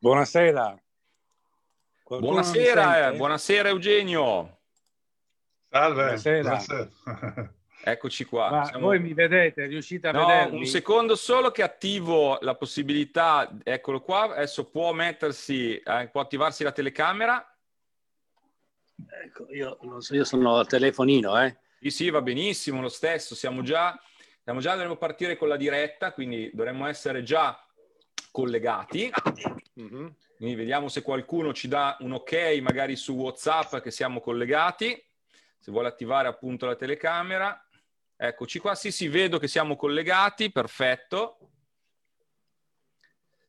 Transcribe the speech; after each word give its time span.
Buonasera. 0.00 0.80
Qualcuno 2.04 2.30
buonasera, 2.30 3.12
buonasera 3.14 3.68
Eugenio. 3.68 4.58
Salve. 5.68 6.02
Buonasera. 6.02 6.42
buonasera. 6.42 7.52
Eccoci 7.82 8.24
qua. 8.24 8.48
Ma 8.48 8.64
Siamo... 8.66 8.86
voi 8.86 9.00
mi 9.00 9.12
vedete? 9.12 9.66
Riuscite 9.66 10.06
a 10.06 10.12
no, 10.12 10.24
vedermi? 10.24 10.58
Un 10.58 10.66
secondo 10.66 11.16
solo 11.16 11.50
che 11.50 11.64
attivo 11.64 12.38
la 12.42 12.54
possibilità, 12.54 13.50
eccolo 13.64 14.00
qua, 14.00 14.36
adesso 14.36 14.70
può 14.70 14.92
mettersi, 14.92 15.76
eh, 15.76 16.08
può 16.12 16.20
attivarsi 16.20 16.62
la 16.62 16.72
telecamera. 16.72 17.56
Ecco, 19.24 19.46
io, 19.50 19.78
so, 19.98 20.14
io 20.14 20.24
sono 20.24 20.58
al 20.58 20.68
telefonino, 20.68 21.42
eh. 21.42 21.56
Sì, 21.80 21.90
sì, 21.90 22.10
va 22.10 22.22
benissimo, 22.22 22.80
lo 22.80 22.88
stesso, 22.88 23.34
siamo 23.34 23.62
già, 23.62 24.00
siamo 24.44 24.60
già, 24.60 24.72
dovremmo 24.72 24.96
partire 24.96 25.36
con 25.36 25.48
la 25.48 25.56
diretta, 25.56 26.12
quindi 26.12 26.50
dovremmo 26.54 26.86
essere 26.86 27.24
già 27.24 27.60
collegati. 28.30 29.10
Mm-hmm. 29.80 30.06
Quindi 30.36 30.54
vediamo 30.54 30.88
se 30.88 31.02
qualcuno 31.02 31.52
ci 31.52 31.68
dà 31.68 31.96
un 32.00 32.12
ok, 32.12 32.58
magari 32.62 32.96
su 32.96 33.14
WhatsApp 33.14 33.78
che 33.78 33.90
siamo 33.90 34.20
collegati. 34.20 35.04
Se 35.58 35.70
vuole 35.70 35.88
attivare 35.88 36.28
appunto 36.28 36.66
la 36.66 36.76
telecamera. 36.76 37.60
Eccoci 38.16 38.58
qua, 38.58 38.74
sì, 38.74 38.90
sì, 38.90 39.08
vedo 39.08 39.38
che 39.38 39.48
siamo 39.48 39.76
collegati, 39.76 40.50
perfetto. 40.50 41.38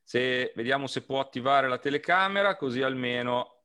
Se, 0.02 0.52
vediamo 0.56 0.86
se 0.86 1.02
può 1.02 1.20
attivare 1.20 1.68
la 1.68 1.78
telecamera, 1.78 2.56
così 2.56 2.82
almeno... 2.82 3.56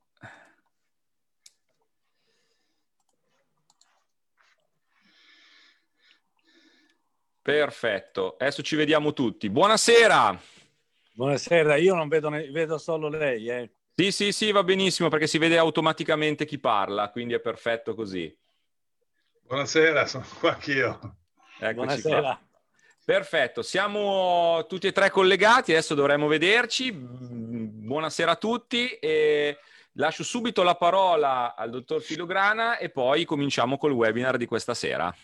Perfetto, 7.41 8.37
adesso 8.39 8.63
ci 8.63 8.75
vediamo 8.75 9.13
tutti. 9.13 9.51
Buonasera! 9.51 10.54
Buonasera, 11.15 11.77
io 11.77 11.95
non 11.95 12.09
vedo, 12.09 12.29
vedo 12.29 12.77
solo 12.77 13.07
lei. 13.07 13.47
Eh. 13.47 13.71
Sì, 13.95 14.11
sì, 14.11 14.31
sì, 14.33 14.51
va 14.51 14.65
benissimo 14.65 15.07
perché 15.07 15.27
si 15.27 15.37
vede 15.37 15.57
automaticamente 15.57 16.43
chi 16.45 16.59
parla, 16.59 17.09
quindi 17.09 17.33
è 17.33 17.39
perfetto 17.39 17.95
così. 17.95 18.37
Buonasera, 19.43 20.07
sono 20.07 20.25
qua 20.37 20.55
anch'io. 20.55 20.99
Eccoci 21.57 21.73
Buonasera. 21.73 22.19
Qua. 22.19 22.41
Perfetto, 23.05 23.61
siamo 23.61 24.65
tutti 24.67 24.87
e 24.87 24.91
tre 24.91 25.09
collegati, 25.09 25.71
adesso 25.71 25.95
dovremmo 25.95 26.27
vederci. 26.27 26.91
Buonasera 26.91 28.31
a 28.31 28.35
tutti 28.35 28.89
e 28.95 29.57
lascio 29.93 30.23
subito 30.23 30.63
la 30.63 30.75
parola 30.75 31.55
al 31.55 31.69
dottor 31.69 32.01
Filograna 32.01 32.77
e 32.77 32.89
poi 32.89 33.23
cominciamo 33.23 33.77
col 33.77 33.93
webinar 33.93 34.35
di 34.35 34.47
questa 34.47 34.73
sera. 34.73 35.15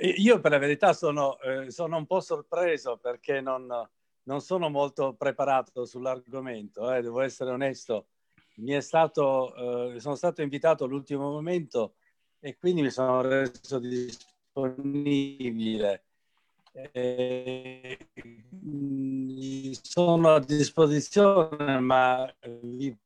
Io 0.00 0.40
per 0.40 0.50
la 0.50 0.58
verità 0.58 0.92
sono, 0.92 1.38
eh, 1.38 1.70
sono 1.70 1.96
un 1.96 2.06
po' 2.06 2.18
sorpreso 2.18 2.96
perché 2.96 3.40
non, 3.40 3.88
non 4.26 4.40
sono 4.40 4.68
molto 4.68 5.14
preparato 5.14 5.84
sull'argomento, 5.84 6.92
eh, 6.92 7.02
devo 7.02 7.20
essere 7.20 7.50
onesto. 7.50 8.08
Mi 8.56 8.72
è 8.72 8.80
stato, 8.80 9.92
eh, 9.94 10.00
sono 10.00 10.14
stato 10.14 10.42
invitato 10.42 10.84
all'ultimo 10.84 11.30
momento 11.30 11.94
e 12.40 12.56
quindi 12.56 12.82
mi 12.82 12.90
sono 12.90 13.20
reso 13.20 13.78
disponibile. 13.78 16.04
E, 16.92 17.98
sono 19.82 20.34
a 20.34 20.40
disposizione, 20.40 21.80
ma 21.80 22.32
vi, 22.62 22.96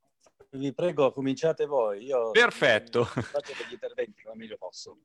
vi, 0.53 0.72
prego, 0.72 1.12
cominciate 1.12 1.66
voi. 1.66 2.05
Io 2.05 2.31
Perfetto. 2.31 3.05
Faccio 3.05 3.53
degli 3.56 3.72
interventi 3.72 4.22
come 4.22 4.37
meglio 4.37 4.56
posso. 4.59 4.99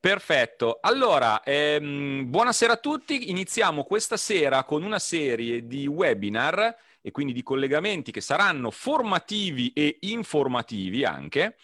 Perfetto. 0.00 0.78
Allora, 0.80 1.42
ehm, 1.42 2.28
buonasera 2.28 2.74
a 2.74 2.76
tutti. 2.76 3.30
Iniziamo 3.30 3.84
questa 3.84 4.16
sera 4.16 4.64
con 4.64 4.82
una 4.82 4.98
serie 4.98 5.66
di 5.66 5.86
webinar 5.86 6.76
e 7.00 7.10
quindi 7.10 7.32
di 7.32 7.42
collegamenti 7.42 8.12
che 8.12 8.20
saranno 8.20 8.70
formativi 8.70 9.72
e 9.72 9.98
informativi 10.00 11.04
anche 11.04 11.56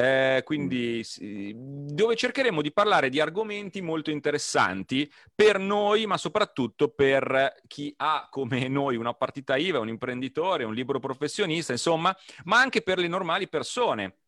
eh, 0.00 0.40
quindi 0.44 1.04
dove 1.60 2.16
cercheremo 2.16 2.62
di 2.62 2.72
parlare 2.72 3.10
di 3.10 3.20
argomenti 3.20 3.82
molto 3.82 4.10
interessanti 4.10 5.10
per 5.34 5.58
noi, 5.58 6.06
ma 6.06 6.16
soprattutto 6.16 6.88
per 6.88 7.60
chi 7.66 7.92
ha 7.98 8.26
come 8.30 8.66
noi 8.68 8.96
una 8.96 9.12
partita 9.12 9.56
IVA, 9.56 9.78
un 9.78 9.88
imprenditore, 9.88 10.64
un 10.64 10.72
libero 10.72 11.00
professionista, 11.00 11.72
insomma, 11.72 12.16
ma 12.44 12.58
anche 12.58 12.80
per 12.80 12.98
le 12.98 13.08
normali 13.08 13.46
persone 13.46 14.19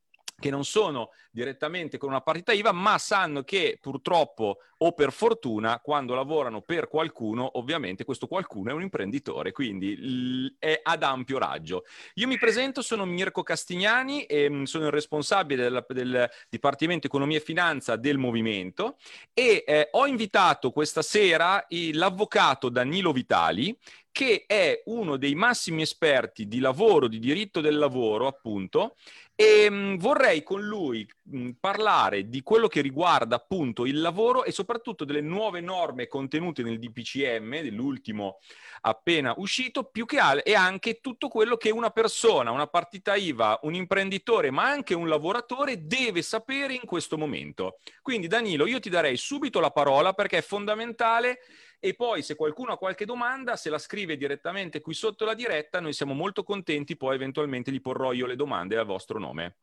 che 0.43 0.51
non 0.51 0.65
sono 0.65 1.11
direttamente 1.31 1.99
con 1.99 2.11
una 2.11 2.21
partita 2.21 2.53
IVA, 2.53 2.73
ma 2.73 2.99
sanno 2.99 3.45
che 3.45 3.79
purtroppo 3.81 4.59
o 4.79 4.93
per 4.93 5.13
fortuna, 5.13 5.79
quando 5.79 6.15
lavorano 6.15 6.61
per 6.61 6.89
qualcuno, 6.89 7.57
ovviamente 7.59 8.05
questo 8.05 8.27
qualcuno 8.27 8.71
è 8.71 8.73
un 8.73 8.83
imprenditore, 8.83 9.53
quindi 9.53 10.57
è 10.59 10.81
ad 10.83 11.05
ampio 11.05 11.39
raggio. 11.39 11.85
Io 12.15 12.27
mi 12.27 12.37
presento, 12.37 12.83
sono 12.83 13.05
Mirko 13.05 13.45
Castignani 13.45 14.25
e 14.25 14.51
mm, 14.51 14.65
sono 14.65 14.87
il 14.87 14.91
responsabile 14.91 15.63
del, 15.63 15.87
del 15.89 16.31
Dipartimento 16.49 17.07
Economia 17.07 17.37
e 17.37 17.43
Finanza 17.43 17.95
del 17.95 18.19
Movimento 18.19 18.97
e 19.33 19.63
eh, 19.65 19.89
ho 19.93 20.07
invitato 20.07 20.73
questa 20.73 21.03
sera 21.03 21.65
l'avvocato 21.93 22.69
Danilo 22.69 23.13
Vitali, 23.13 23.77
che 24.13 24.45
è 24.47 24.83
uno 24.85 25.17
dei 25.17 25.35
massimi 25.35 25.83
esperti 25.83 26.47
di 26.47 26.61
lavoro, 26.61 27.09
di 27.09 27.19
diritto 27.19 27.61
del 27.61 27.79
lavoro, 27.79 28.27
appunto, 28.27 28.95
e 29.35 29.69
mm, 29.71 29.97
vorrei 29.97 30.43
con 30.43 30.61
lui 30.61 31.09
mm, 31.35 31.53
parlare 31.59 32.29
di 32.29 32.43
quello 32.43 32.69
che 32.69 32.83
riguarda 32.83 33.37
appunto 33.37 33.87
il 33.87 34.01
lavoro 34.01 34.45
e 34.45 34.53
soprattutto 34.53 35.05
delle 35.05 35.23
nuove 35.23 35.61
norme 35.61 36.07
contenute 36.07 36.63
nel 36.63 36.79
DPCM, 36.79 37.63
dell'ultimo 37.63 38.39
appena 38.83 39.33
uscito, 39.39 39.85
più 39.85 40.05
che 40.05 40.19
altro 40.19 40.45
e 40.45 40.55
anche 40.55 41.01
tutto 41.01 41.29
quello 41.29 41.57
che 41.57 41.71
una 41.71 41.91
persona, 41.91 42.51
una 42.51 42.67
partita 42.67 43.15
IVA, 43.15 43.61
un 43.63 43.75
imprenditore, 43.75 44.51
ma 44.51 44.69
anche 44.69 44.95
un 44.95 45.09
lavoratore 45.09 45.87
deve 45.87 46.21
sapere 46.21 46.75
in 46.75 46.85
questo 46.85 47.17
momento. 47.17 47.79
Quindi 48.03 48.27
Danilo, 48.27 48.67
io 48.67 48.81
ti 48.81 48.91
darei 48.91 49.17
subito 49.17 49.61
la 49.61 49.71
parola 49.71 50.13
perché 50.13 50.39
è 50.39 50.43
fondamentale 50.43 51.39
e 51.85 51.95
poi 51.95 52.23
se 52.23 52.37
qualcuno 52.37 52.71
ha 52.71 52.79
qualche 52.79 53.05
domanda, 53.05 53.57
se 53.57 53.69
la 53.69 53.77
scrive 53.77 54.17
direttamente 54.17 54.81
qui 54.81 54.95
sotto 54.95 55.25
la 55.25 55.35
diretta, 55.35 55.81
noi 55.81 55.93
siamo 55.93 56.15
molto 56.15 56.45
contenti, 56.45 56.97
poi 56.97 57.17
eventualmente 57.17 57.73
gli 57.73 57.81
porrò 57.81 58.13
io 58.13 58.27
le 58.27 58.37
domande 58.37 58.77
a 58.77 58.85
vostro 58.85 59.19
nome. 59.19 59.57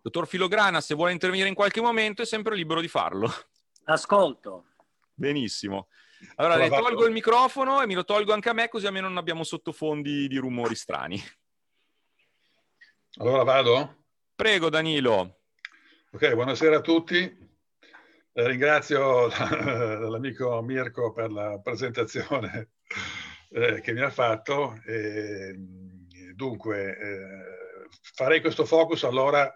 Dottor 0.00 0.28
Filograna, 0.28 0.80
se 0.80 0.94
vuole 0.94 1.10
intervenire 1.10 1.48
in 1.48 1.56
qualche 1.56 1.80
momento 1.80 2.22
è 2.22 2.24
sempre 2.24 2.54
libero 2.54 2.80
di 2.80 2.86
farlo. 2.86 3.28
Ascolto. 3.86 4.66
Benissimo. 5.12 5.88
Allora, 6.36 6.54
le 6.54 6.68
tolgo 6.68 7.04
il 7.06 7.12
microfono 7.12 7.82
e 7.82 7.86
me 7.86 7.94
lo 7.94 8.04
tolgo 8.04 8.32
anche 8.32 8.50
a 8.50 8.52
me, 8.52 8.68
così 8.68 8.86
almeno 8.86 9.08
non 9.08 9.16
abbiamo 9.16 9.42
sottofondi 9.42 10.28
di 10.28 10.36
rumori 10.36 10.76
strani. 10.76 11.20
Allora 13.16 13.42
vado? 13.42 14.04
Prego, 14.36 14.68
Danilo. 14.68 15.40
Ok, 16.12 16.34
buonasera 16.34 16.76
a 16.76 16.80
tutti. 16.80 17.45
Eh, 18.38 18.48
ringrazio 18.48 19.28
l'amico 20.10 20.60
Mirko 20.60 21.10
per 21.10 21.30
la 21.30 21.58
presentazione 21.58 22.72
eh, 23.48 23.80
che 23.80 23.94
mi 23.94 24.02
ha 24.02 24.10
fatto. 24.10 24.78
Dunque, 26.34 26.98
eh, 26.98 27.88
farei 28.12 28.42
questo 28.42 28.66
focus 28.66 29.04
allora 29.04 29.50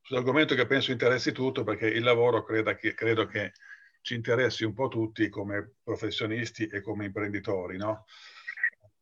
sull'argomento 0.00 0.54
che 0.54 0.64
penso 0.64 0.90
interessi 0.90 1.32
tutto, 1.32 1.64
perché 1.64 1.86
il 1.86 2.02
lavoro 2.02 2.44
credo 2.44 2.74
che, 2.76 2.94
credo 2.94 3.26
che 3.26 3.52
ci 4.00 4.14
interessi 4.14 4.64
un 4.64 4.72
po' 4.72 4.88
tutti 4.88 5.28
come 5.28 5.74
professionisti 5.82 6.66
e 6.66 6.80
come 6.80 7.04
imprenditori, 7.04 7.76
no? 7.76 8.06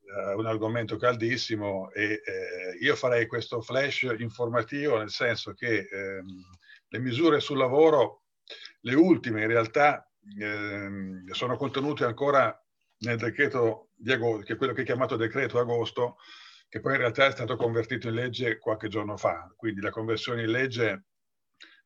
Uh, 0.01 0.37
un 0.37 0.47
argomento 0.47 0.97
caldissimo 0.97 1.93
e 1.93 2.23
eh, 2.25 2.77
io 2.81 2.97
farei 2.97 3.27
questo 3.27 3.61
flash 3.61 4.03
informativo 4.19 4.99
nel 4.99 5.11
senso 5.11 5.53
che 5.53 5.89
ehm, 5.91 6.27
le 6.89 6.99
misure 7.01 7.41
sul 7.41 7.59
lavoro 7.59 8.26
le 8.87 8.95
ultime 8.95 9.43
in 9.43 9.49
realtà 9.49 10.09
eh, 10.39 10.89
sono 11.33 11.57
contenute 11.57 12.05
ancora 12.05 12.57
nel 12.99 13.17
decreto 13.17 13.91
di 13.95 14.13
agosto, 14.13 14.45
che 14.45 14.53
è 14.53 14.57
quello 14.57 14.73
che 14.73 14.83
è 14.83 14.85
chiamato 14.85 15.17
decreto 15.17 15.59
agosto, 15.59 16.17
che 16.69 16.81
poi 16.81 16.93
in 16.93 16.99
realtà 16.99 17.27
è 17.27 17.33
stato 17.33 17.57
convertito 17.57 18.09
in 18.09 18.15
legge 18.15 18.59
qualche 18.59 18.89
giorno 18.89 19.17
fa. 19.17 19.53
Quindi 19.57 19.81
la 19.81 19.91
conversione 19.91 20.43
in 20.43 20.51
legge 20.51 21.05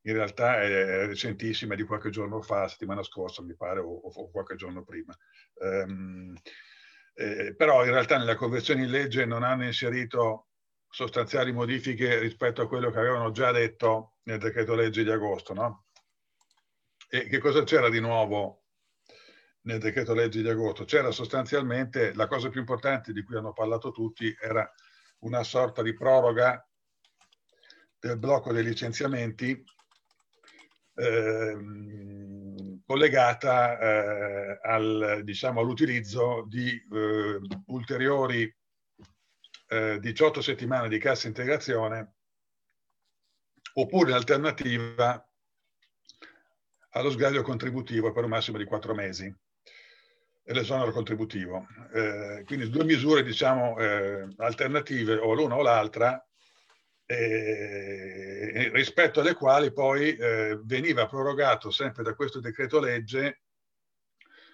in 0.02 0.14
realtà 0.14 0.60
è 0.60 1.06
recentissima, 1.06 1.74
di 1.74 1.84
qualche 1.84 2.10
giorno 2.10 2.40
fa, 2.42 2.68
settimana 2.68 3.02
scorsa 3.02 3.42
mi 3.42 3.56
pare, 3.56 3.80
o, 3.80 3.90
o 3.92 4.30
qualche 4.30 4.56
giorno 4.56 4.84
prima. 4.84 5.14
Um, 5.54 6.34
eh, 7.14 7.54
però 7.54 7.84
in 7.84 7.92
realtà 7.92 8.16
nella 8.16 8.36
conversione 8.36 8.84
in 8.84 8.90
legge 8.90 9.24
non 9.24 9.42
hanno 9.42 9.64
inserito 9.64 10.48
sostanziali 10.88 11.52
modifiche 11.52 12.18
rispetto 12.18 12.62
a 12.62 12.68
quello 12.68 12.90
che 12.90 12.98
avevano 12.98 13.30
già 13.30 13.52
detto 13.52 14.16
nel 14.24 14.38
decreto 14.38 14.74
legge 14.74 15.04
di 15.04 15.10
agosto, 15.10 15.52
no? 15.52 15.84
E 17.12 17.26
che 17.26 17.38
cosa 17.38 17.64
c'era 17.64 17.88
di 17.88 17.98
nuovo 17.98 18.66
nel 19.62 19.80
decreto 19.80 20.14
legge 20.14 20.42
di 20.42 20.48
agosto? 20.48 20.84
C'era 20.84 21.10
sostanzialmente 21.10 22.14
la 22.14 22.28
cosa 22.28 22.50
più 22.50 22.60
importante 22.60 23.12
di 23.12 23.24
cui 23.24 23.36
hanno 23.36 23.52
parlato 23.52 23.90
tutti, 23.90 24.32
era 24.40 24.72
una 25.22 25.42
sorta 25.42 25.82
di 25.82 25.92
proroga 25.92 26.64
del 27.98 28.16
blocco 28.16 28.52
dei 28.52 28.62
licenziamenti 28.62 29.60
eh, 30.94 31.58
collegata 32.86 33.78
eh, 33.80 34.58
al, 34.62 35.22
diciamo, 35.24 35.58
all'utilizzo 35.58 36.46
di 36.46 36.68
eh, 36.68 37.40
ulteriori 37.66 38.56
eh, 39.66 39.98
18 39.98 40.40
settimane 40.40 40.88
di 40.88 40.98
cassa 40.98 41.26
integrazione 41.26 42.14
oppure 43.74 44.10
in 44.10 44.16
alternativa 44.16 45.24
allo 46.90 47.10
sgraglio 47.10 47.42
contributivo 47.42 48.12
per 48.12 48.24
un 48.24 48.30
massimo 48.30 48.58
di 48.58 48.64
4 48.64 48.94
mesi 48.94 49.34
l'esonero 50.44 50.90
contributivo. 50.90 51.66
Eh, 51.92 52.42
quindi 52.44 52.68
due 52.70 52.84
misure 52.84 53.22
diciamo 53.22 53.78
eh, 53.78 54.28
alternative 54.38 55.14
o 55.14 55.32
l'una 55.32 55.56
o 55.56 55.62
l'altra 55.62 56.24
eh, 57.06 58.70
rispetto 58.72 59.20
alle 59.20 59.34
quali 59.34 59.72
poi 59.72 60.16
eh, 60.16 60.60
veniva 60.64 61.06
prorogato 61.06 61.70
sempre 61.70 62.02
da 62.02 62.14
questo 62.14 62.40
decreto 62.40 62.80
legge 62.80 63.42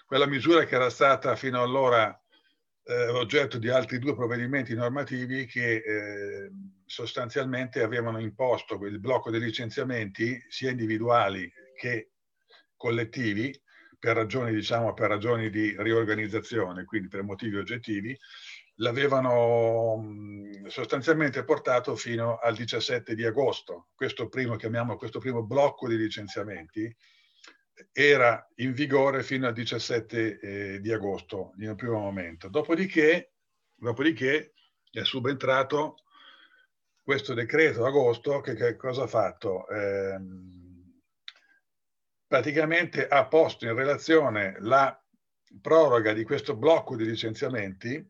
quella 0.07 0.27
misura 0.27 0.65
che 0.65 0.75
era 0.75 0.89
stata 0.89 1.37
fino 1.37 1.63
allora 1.63 2.19
eh, 2.85 3.09
oggetto 3.09 3.59
di 3.59 3.69
altri 3.69 3.99
due 3.99 4.15
provvedimenti 4.15 4.75
normativi 4.75 5.47
che 5.47 5.77
eh, 5.77 6.51
sostanzialmente 6.85 7.83
avevano 7.83 8.21
imposto 8.21 8.83
il 8.87 9.01
blocco 9.01 9.31
dei 9.31 9.41
licenziamenti 9.41 10.43
sia 10.49 10.71
individuali 10.71 11.51
che 11.75 12.13
collettivi 12.77 13.59
per 13.99 14.17
ragioni, 14.17 14.53
diciamo, 14.53 14.93
per 14.93 15.09
ragioni 15.09 15.51
di 15.51 15.75
riorganizzazione, 15.79 16.85
quindi 16.85 17.09
per 17.09 17.23
motivi 17.23 17.57
oggettivi, 17.57 18.17
l'avevano 18.77 20.03
sostanzialmente 20.67 21.45
portato 21.45 21.97
fino 21.97 22.37
al 22.37 22.55
17 22.55 23.15
di 23.15 23.25
agosto. 23.25 23.89
Questo 23.95 24.29
primo, 24.29 24.57
questo 24.97 25.19
primo 25.19 25.43
blocco 25.45 25.89
di 25.89 25.97
licenziamenti, 25.97 26.95
era 27.93 28.47
in 28.57 28.73
vigore 28.73 29.23
fino 29.23 29.47
al 29.47 29.53
17 29.53 30.41
eh, 30.41 30.81
di 30.81 30.93
agosto 30.93 31.53
in 31.59 31.71
un 31.71 31.77
primo 31.77 31.99
momento. 31.99 32.49
Dopodiché, 32.49 33.33
dopodiché 33.75 34.53
è 34.91 35.05
subentrato 35.05 35.97
questo 37.03 37.35
decreto 37.35 37.85
agosto 37.85 38.41
che, 38.41 38.55
che 38.55 38.77
cosa 38.77 39.05
ha 39.05 39.07
fatto? 39.07 39.69
Eh, 39.69 40.19
praticamente 42.27 43.07
ha 43.07 43.27
posto 43.27 43.67
in 43.67 43.75
relazione 43.75 44.57
la 44.61 45.01
proroga 45.61 46.13
di 46.13 46.25
questo 46.25 46.57
blocco 46.57 46.97
di 46.97 47.05
licenziamenti, 47.05 48.05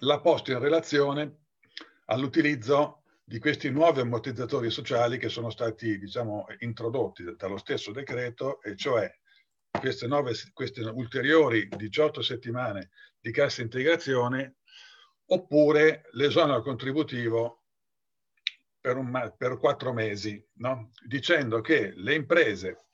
l'ha 0.00 0.20
posto 0.20 0.52
in 0.52 0.58
relazione 0.58 1.44
all'utilizzo 2.06 3.02
di 3.24 3.38
questi 3.38 3.70
nuovi 3.70 4.00
ammortizzatori 4.00 4.70
sociali 4.70 5.18
che 5.18 5.28
sono 5.28 5.50
stati 5.50 5.98
diciamo, 5.98 6.46
introdotti 6.60 7.24
dallo 7.36 7.58
stesso 7.58 7.92
decreto, 7.92 8.62
e 8.62 8.74
cioè 8.74 9.10
queste, 9.70 10.06
nove, 10.06 10.32
queste 10.52 10.80
ulteriori 10.82 11.68
18 11.68 12.22
settimane 12.22 12.90
di 13.20 13.30
cassa 13.30 13.60
integrazione 13.62 14.56
oppure 15.26 16.08
l'esonero 16.12 16.62
contributivo 16.62 17.64
per, 18.80 18.96
un, 18.96 19.34
per 19.36 19.58
quattro 19.58 19.92
mesi, 19.92 20.42
no? 20.54 20.90
dicendo 21.04 21.60
che 21.60 21.92
le 21.94 22.14
imprese 22.14 22.87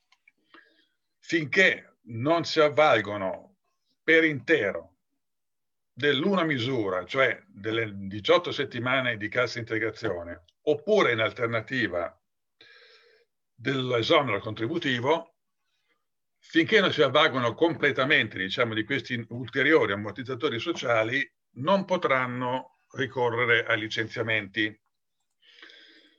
finché 1.27 2.01
non 2.09 2.45
si 2.45 2.61
avvalgono 2.61 3.57
per 4.03 4.25
intero 4.25 4.97
dell'una 5.91 6.45
misura, 6.45 7.07
cioè 7.07 7.43
delle 7.47 7.91
18 7.95 8.53
settimane 8.53 9.17
di 9.17 9.31
cassa 9.31 9.59
integrazione, 9.59 10.45
oppure 10.65 11.13
in 11.13 11.21
alternativa 11.21 12.15
dell'esonero 13.55 14.39
contributivo, 14.41 15.37
finché 16.41 16.81
non 16.81 16.93
si 16.93 17.01
avvalgono 17.01 17.55
completamente, 17.55 18.37
diciamo, 18.37 18.75
di 18.75 18.85
questi 18.85 19.25
ulteriori 19.31 19.93
ammortizzatori 19.93 20.59
sociali, 20.59 21.27
non 21.53 21.87
potranno 21.87 22.81
ricorrere 22.97 23.65
ai 23.65 23.79
licenziamenti. 23.79 24.79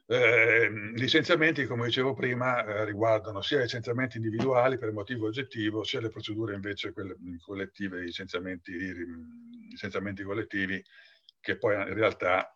Eh, 0.07 0.69
licenziamenti, 0.93 1.65
come 1.65 1.85
dicevo 1.87 2.13
prima, 2.13 2.63
eh, 2.63 2.85
riguardano 2.85 3.41
sia 3.41 3.59
licenziamenti 3.61 4.17
individuali 4.17 4.77
per 4.77 4.91
motivo 4.91 5.25
oggettivo, 5.25 5.83
sia 5.83 5.99
le 5.99 6.09
procedure 6.09 6.53
invece 6.53 6.93
quelle 6.93 7.15
collettive, 7.43 8.01
licenziamenti, 8.01 8.71
licenziamenti 9.69 10.21
collettivi, 10.21 10.83
che 11.39 11.57
poi 11.57 11.75
in 11.75 11.93
realtà 11.93 12.55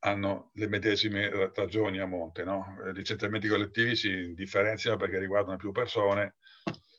hanno 0.00 0.50
le 0.54 0.68
medesime 0.68 1.50
ragioni 1.54 2.00
a 2.00 2.06
monte. 2.06 2.44
No? 2.44 2.76
I 2.86 2.92
licenziamenti 2.92 3.48
collettivi 3.48 3.96
si 3.96 4.34
differenziano 4.34 4.98
perché 4.98 5.18
riguardano 5.18 5.56
più 5.56 5.72
persone, 5.72 6.36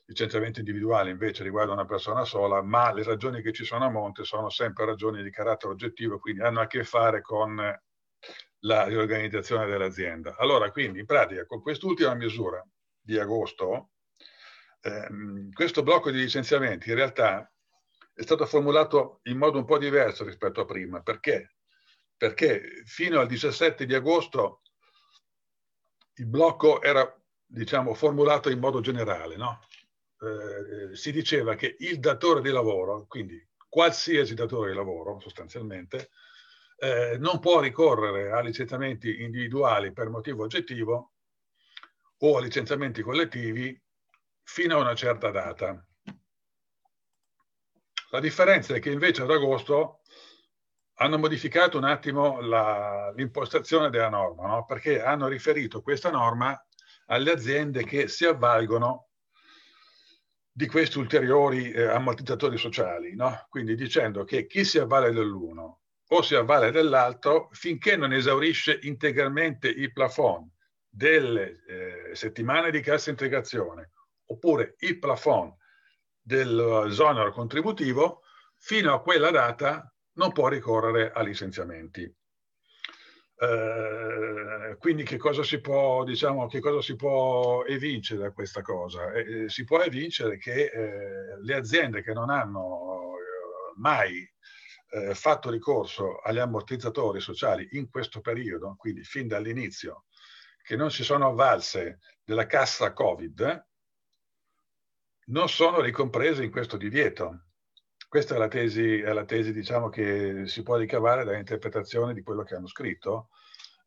licenziamenti 0.06 0.60
individuali 0.60 1.12
invece 1.12 1.44
riguardano 1.44 1.80
una 1.80 1.88
persona 1.88 2.26
sola, 2.26 2.64
ma 2.64 2.92
le 2.92 3.04
ragioni 3.04 3.44
che 3.44 3.52
ci 3.54 3.64
sono 3.64 3.86
a 3.86 3.90
monte 3.92 4.24
sono 4.24 4.50
sempre 4.50 4.86
ragioni 4.86 5.22
di 5.22 5.30
carattere 5.30 5.74
oggettivo, 5.74 6.18
quindi 6.18 6.42
hanno 6.42 6.62
a 6.62 6.68
che 6.68 6.84
fare 6.84 7.22
con 7.22 7.56
la 8.62 8.86
riorganizzazione 8.86 9.66
dell'azienda. 9.66 10.36
Allora, 10.38 10.72
quindi, 10.72 11.00
in 11.00 11.06
pratica, 11.06 11.46
con 11.46 11.62
quest'ultima 11.62 12.14
misura 12.14 12.66
di 13.00 13.18
agosto, 13.18 13.92
ehm, 14.82 15.52
questo 15.52 15.84
blocco 15.84 16.12
di 16.12 16.20
licenziamenti 16.20 16.90
in 16.90 16.96
realtà 16.96 17.52
è 18.14 18.22
stato 18.22 18.46
formulato 18.46 19.20
in 19.24 19.38
modo 19.38 19.58
un 19.58 19.66
po' 19.66 19.78
diverso 19.78 20.24
rispetto 20.24 20.62
a 20.62 20.66
prima. 20.66 21.02
Perché? 21.02 21.56
Perché 22.18 22.84
fino 22.86 23.20
al 23.20 23.28
17 23.28 23.86
di 23.86 23.96
agosto 23.96 24.62
il 26.16 26.28
blocco 26.28 26.82
era, 26.82 27.10
diciamo, 27.46 27.94
formulato 27.94 28.50
in 28.50 28.60
modo 28.60 28.82
generale, 28.82 29.38
no? 29.38 29.62
eh, 30.22 30.96
si 30.96 31.12
diceva 31.12 31.56
che 31.56 31.78
il 31.80 32.00
datore 32.00 32.42
di 32.42 32.50
lavoro, 32.50 33.06
quindi 33.08 33.42
qualsiasi 33.70 34.34
datore 34.34 34.72
di 34.72 34.76
lavoro 34.76 35.20
sostanzialmente, 35.20 36.10
eh, 36.80 37.18
non 37.20 37.40
può 37.40 37.60
ricorrere 37.60 38.32
a 38.32 38.40
licenziamenti 38.40 39.22
individuali 39.22 39.92
per 39.92 40.10
motivo 40.10 40.44
oggettivo 40.44 41.14
o 42.18 42.38
a 42.38 42.42
licenziamenti 42.42 43.02
collettivi 43.02 43.80
fino 44.44 44.78
a 44.78 44.82
una 44.82 44.96
certa 44.96 45.30
data. 45.30 45.86
La 48.12 48.20
differenza 48.20 48.74
è 48.74 48.80
che 48.80 48.92
invece 48.92 49.22
ad 49.22 49.32
agosto 49.32 50.02
hanno 50.96 51.18
modificato 51.18 51.78
un 51.78 51.84
attimo 51.84 52.40
l'impostazione 53.14 53.90
della 53.90 54.10
norma, 54.10 54.48
no? 54.48 54.66
perché 54.66 55.02
hanno 55.02 55.28
riferito 55.28 55.82
questa 55.82 56.10
norma 56.10 56.60
alle 57.06 57.32
aziende 57.32 57.84
che 57.84 58.08
si 58.08 58.26
avvalgono 58.26 59.10
di 60.52 60.66
questi 60.68 60.98
ulteriori 60.98 61.72
eh, 61.72 61.84
ammortizzatori 61.84 62.58
sociali, 62.58 63.16
no? 63.16 63.46
quindi 63.50 63.76
dicendo 63.76 64.24
che 64.24 64.46
chi 64.46 64.66
si 64.66 64.78
avvale 64.78 65.12
dell'uno 65.12 65.82
o 66.12 66.22
si 66.22 66.36
avvale 66.36 66.72
dell'altro 66.72 67.50
finché 67.52 67.96
non 67.96 68.14
esaurisce 68.14 68.80
integralmente 68.84 69.68
il 69.68 69.92
plafond 69.92 70.50
delle 70.88 71.64
eh, 71.68 72.16
settimane 72.16 72.72
di 72.72 72.82
cassa 72.82 73.10
integrazione 73.10 73.92
oppure 74.26 74.76
il 74.80 74.98
plafond 75.00 75.54
dell'esonero 76.22 77.32
contributivo, 77.32 78.22
fino 78.58 78.94
a 78.94 79.02
quella 79.02 79.32
data 79.32 79.92
non 80.14 80.32
può 80.32 80.48
ricorrere 80.48 81.12
a 81.12 81.22
licenziamenti. 81.22 82.02
Eh, 83.42 84.76
quindi 84.78 85.04
che 85.04 85.18
cosa, 85.18 85.44
si 85.44 85.62
può, 85.62 86.04
diciamo, 86.04 86.48
che 86.48 86.60
cosa 86.60 86.82
si 86.82 86.96
può 86.96 87.64
evincere 87.66 88.22
da 88.22 88.32
questa 88.32 88.62
cosa? 88.62 89.12
Eh, 89.14 89.50
si 89.50 89.64
può 89.64 89.80
evincere 89.82 90.38
che 90.38 90.66
eh, 90.66 91.42
le 91.42 91.56
aziende 91.56 92.04
che 92.04 92.14
non 92.14 92.30
hanno 92.30 93.16
eh, 93.16 93.80
mai 93.80 94.30
eh, 94.92 95.14
fatto 95.16 95.50
ricorso 95.50 96.18
agli 96.20 96.40
ammortizzatori 96.40 97.20
sociali 97.20 97.68
in 97.72 97.90
questo 97.90 98.22
periodo, 98.22 98.76
quindi 98.78 99.04
fin 99.04 99.28
dall'inizio, 99.28 100.06
che 100.62 100.76
non 100.76 100.92
si 100.92 101.04
sono 101.04 101.28
avvalse 101.28 102.00
della 102.24 102.46
cassa 102.46 102.94
Covid, 102.94 103.68
non 105.26 105.50
sono 105.50 105.82
ricomprese 105.82 106.44
in 106.44 106.52
questo 106.52 106.78
divieto. 106.78 107.46
Questa 108.08 108.36
è 108.36 108.38
la 108.38 108.48
tesi, 108.48 109.00
è 109.00 109.14
la 109.14 109.26
tesi 109.26 109.54
diciamo, 109.54 109.90
che 109.90 110.48
si 110.48 110.64
può 110.64 110.76
ricavare 110.76 111.24
dall'interpretazione 111.24 112.14
di 112.14 112.24
quello 112.24 112.44
che 112.44 112.56
hanno 112.56 112.68
scritto 112.68 113.30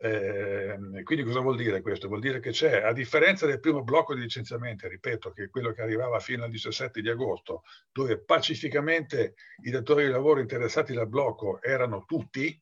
eh, 0.04 0.76
quindi 1.04 1.22
cosa 1.22 1.38
vuol 1.38 1.54
dire 1.56 1.80
questo? 1.80 2.08
Vuol 2.08 2.18
dire 2.18 2.40
che 2.40 2.50
c'è, 2.50 2.82
a 2.82 2.92
differenza 2.92 3.46
del 3.46 3.60
primo 3.60 3.84
blocco 3.84 4.16
di 4.16 4.22
licenziamenti, 4.22 4.88
ripeto, 4.88 5.30
che 5.30 5.44
è 5.44 5.48
quello 5.48 5.70
che 5.70 5.80
arrivava 5.80 6.18
fino 6.18 6.42
al 6.42 6.50
17 6.50 7.00
di 7.00 7.08
agosto, 7.08 7.62
dove 7.92 8.18
pacificamente 8.18 9.34
i 9.62 9.70
datori 9.70 10.06
di 10.06 10.10
lavoro 10.10 10.40
interessati 10.40 10.92
dal 10.92 11.06
blocco 11.06 11.62
erano 11.62 12.04
tutti, 12.04 12.60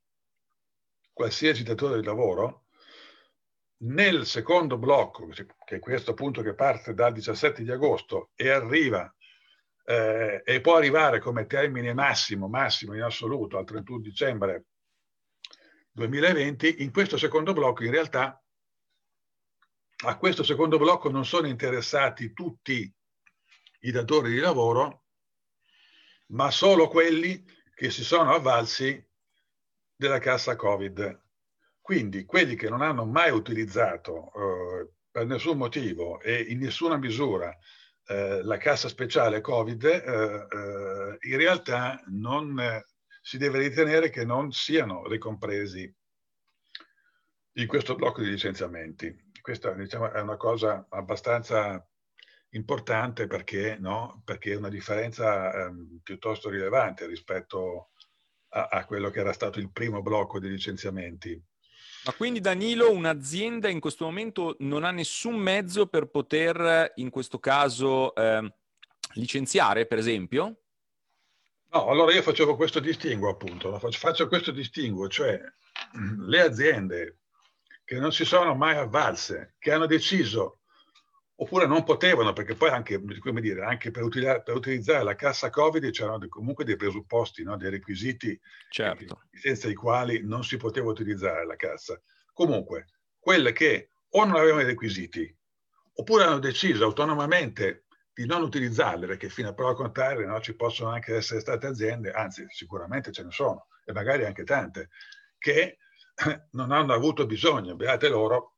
qualsiasi 1.15 1.63
datore 1.63 1.99
di 1.99 2.05
lavoro, 2.05 2.67
nel 3.85 4.27
secondo 4.27 4.77
blocco, 4.77 5.27
che 5.29 5.77
è 5.77 5.79
questo 5.79 6.11
appunto 6.11 6.43
che 6.43 6.53
parte 6.53 6.93
dal 6.93 7.15
17 7.15 7.63
di 7.63 7.71
agosto 7.71 8.33
e 8.35 8.51
arriva 8.51 9.11
eh, 9.87 10.43
e 10.45 10.61
può 10.61 10.77
arrivare 10.77 11.21
come 11.21 11.47
termine 11.47 11.95
massimo, 11.95 12.49
massimo 12.49 12.95
in 12.95 13.01
assoluto 13.01 13.57
al 13.57 13.65
31 13.65 14.01
dicembre 14.01 14.65
2020, 15.93 16.83
in 16.83 16.93
questo 16.93 17.17
secondo 17.17 17.53
blocco 17.53 17.85
in 17.85 17.91
realtà 17.91 18.43
a 20.03 20.17
questo 20.17 20.43
secondo 20.43 20.79
blocco 20.79 21.11
non 21.11 21.27
sono 21.27 21.47
interessati 21.47 22.33
tutti 22.33 22.91
i 23.81 23.91
datori 23.91 24.31
di 24.31 24.39
lavoro, 24.39 25.05
ma 26.29 26.51
solo 26.51 26.89
quelli 26.89 27.45
che 27.75 27.91
si 27.91 28.03
sono 28.03 28.33
avvalsi 28.33 29.07
della 29.95 30.19
cassa 30.19 30.57
Covid. 30.57 31.23
Quindi 31.81 32.25
quelli 32.25 32.55
che 32.55 32.71
non 32.71 32.81
hanno 32.81 33.05
mai 33.05 33.31
utilizzato 33.31 34.33
eh, 34.33 34.91
per 35.11 35.27
nessun 35.27 35.59
motivo 35.59 36.21
e 36.21 36.41
in 36.49 36.61
nessuna 36.61 36.97
misura 36.97 37.55
eh, 38.07 38.43
la 38.43 38.57
cassa 38.57 38.89
speciale 38.89 39.41
Covid, 39.41 39.85
eh, 39.85 39.97
eh 39.97 41.29
in 41.29 41.37
realtà 41.37 42.03
non, 42.07 42.59
si 43.21 43.39
deve 43.39 43.59
ritenere 43.59 44.11
che 44.11 44.25
non 44.25 44.53
siano 44.53 45.07
ricompresi 45.07 45.93
in 47.55 47.67
questo 47.67 47.95
blocco 47.95 48.23
di 48.23 48.31
licenziamenti. 48.31 49.29
Questa 49.41 49.73
diciamo, 49.73 50.11
è 50.11 50.21
una 50.21 50.37
cosa 50.37 50.87
abbastanza 50.89 51.85
importante 52.51 53.27
perché, 53.27 53.77
no? 53.79 54.23
perché 54.25 54.53
è 54.53 54.57
una 54.57 54.69
differenza 54.69 55.53
ehm, 55.53 56.01
piuttosto 56.03 56.49
rilevante 56.49 57.07
rispetto 57.07 57.91
a, 58.51 58.69
a, 58.71 58.85
quello 58.87 59.11
che 59.11 59.21
era 59.21 59.33
stato 59.33 59.59
il 59.59 59.71
primo 59.71 60.03
blocco 60.03 60.39
di 60.39 60.49
licenziamenti. 60.49 61.41
Ma 62.05 62.13
quindi 62.13 62.41
Danilo, 62.41 62.91
un'azienda 62.91 63.69
in 63.69 63.79
questo 63.79 64.07
momento 64.07 64.57
non 64.61 64.85
ha 64.85 64.91
nessun 64.91 65.37
mezzo 65.37 65.87
per 65.87 66.07
poter, 66.07 66.93
in 66.97 67.11
questo 67.11 67.39
caso, 67.39 68.15
eh, 68.15 68.55
licenziare, 69.15 69.87
per 69.87 69.99
esempio? 69.99 70.61
No, 71.73 71.87
allora 71.87 72.13
io 72.13 72.23
facevo 72.23 72.57
questo 72.57 72.81
distinguo 72.81 73.31
appunto, 73.31 73.79
faccio 73.91 74.27
questo 74.27 74.51
distinguo, 74.51 75.09
cioè 75.09 75.41
le 76.27 76.41
aziende 76.41 77.19
che 77.85 77.99
non 77.99 78.13
si 78.13 78.25
sono 78.25 78.55
mai 78.55 78.77
avvalse, 78.77 79.55
che 79.59 79.73
hanno 79.73 79.87
deciso 79.87 80.61
oppure 81.41 81.67
non 81.67 81.85
potevano, 81.85 82.33
perché 82.33 82.55
poi 82.55 82.69
anche, 82.69 83.03
come 83.19 83.41
dire, 83.41 83.65
anche 83.65 83.91
per, 83.91 84.03
utilizzare, 84.03 84.43
per 84.43 84.57
utilizzare 84.57 85.03
la 85.03 85.15
cassa 85.15 85.49
Covid 85.49 85.91
c'erano 85.91 86.29
comunque 86.29 86.65
dei 86.65 86.77
presupposti, 86.77 87.43
no? 87.43 87.57
dei 87.57 87.71
requisiti 87.71 88.39
certo. 88.69 89.23
senza 89.33 89.69
i 89.69 89.75
quali 89.75 90.21
non 90.23 90.45
si 90.45 90.59
poteva 90.59 90.91
utilizzare 90.91 91.47
la 91.47 91.57
cassa. 91.57 92.01
Comunque, 92.35 92.89
quelle 93.19 93.53
che 93.53 93.91
o 94.11 94.25
non 94.25 94.37
avevano 94.37 94.63
i 94.63 94.67
requisiti, 94.67 95.35
oppure 95.95 96.25
hanno 96.25 96.41
deciso 96.41 96.85
autonomamente 96.85 97.85
di 98.13 98.27
non 98.27 98.43
utilizzarle, 98.43 99.07
perché 99.07 99.29
fino 99.29 99.49
a 99.49 99.55
prova 99.55 99.75
contraria 99.75 100.27
no, 100.27 100.41
ci 100.41 100.55
possono 100.55 100.91
anche 100.91 101.15
essere 101.15 101.41
state 101.41 101.67
aziende, 101.67 102.11
anzi 102.11 102.45
sicuramente 102.49 103.13
ce 103.13 103.25
ne 103.25 103.31
sono, 103.31 103.69
e 103.85 103.93
magari 103.93 104.25
anche 104.25 104.45
tante, 104.45 104.91
che 105.39 105.79
non 106.53 106.73
hanno 106.73 106.93
avuto 106.93 107.27
bisogno, 107.27 107.77
beate 107.77 108.09
loro, 108.09 108.57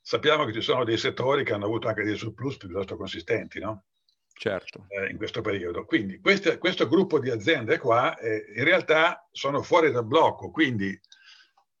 sappiamo 0.00 0.44
che 0.44 0.52
ci 0.52 0.60
sono 0.60 0.84
dei 0.84 0.98
settori 0.98 1.44
che 1.44 1.52
hanno 1.52 1.66
avuto 1.66 1.88
anche 1.88 2.02
dei 2.02 2.16
surplus 2.16 2.56
piuttosto 2.56 2.96
consistenti, 2.96 3.60
no? 3.60 3.84
Certo. 4.34 4.86
Eh, 4.88 5.10
in 5.10 5.18
questo 5.18 5.40
periodo. 5.40 5.84
Quindi 5.84 6.18
queste, 6.18 6.58
questo 6.58 6.88
gruppo 6.88 7.20
di 7.20 7.30
aziende 7.30 7.78
qua 7.78 8.18
eh, 8.18 8.52
in 8.56 8.64
realtà 8.64 9.28
sono 9.30 9.62
fuori 9.62 9.92
dal 9.92 10.04
blocco, 10.04 10.50
quindi, 10.50 10.98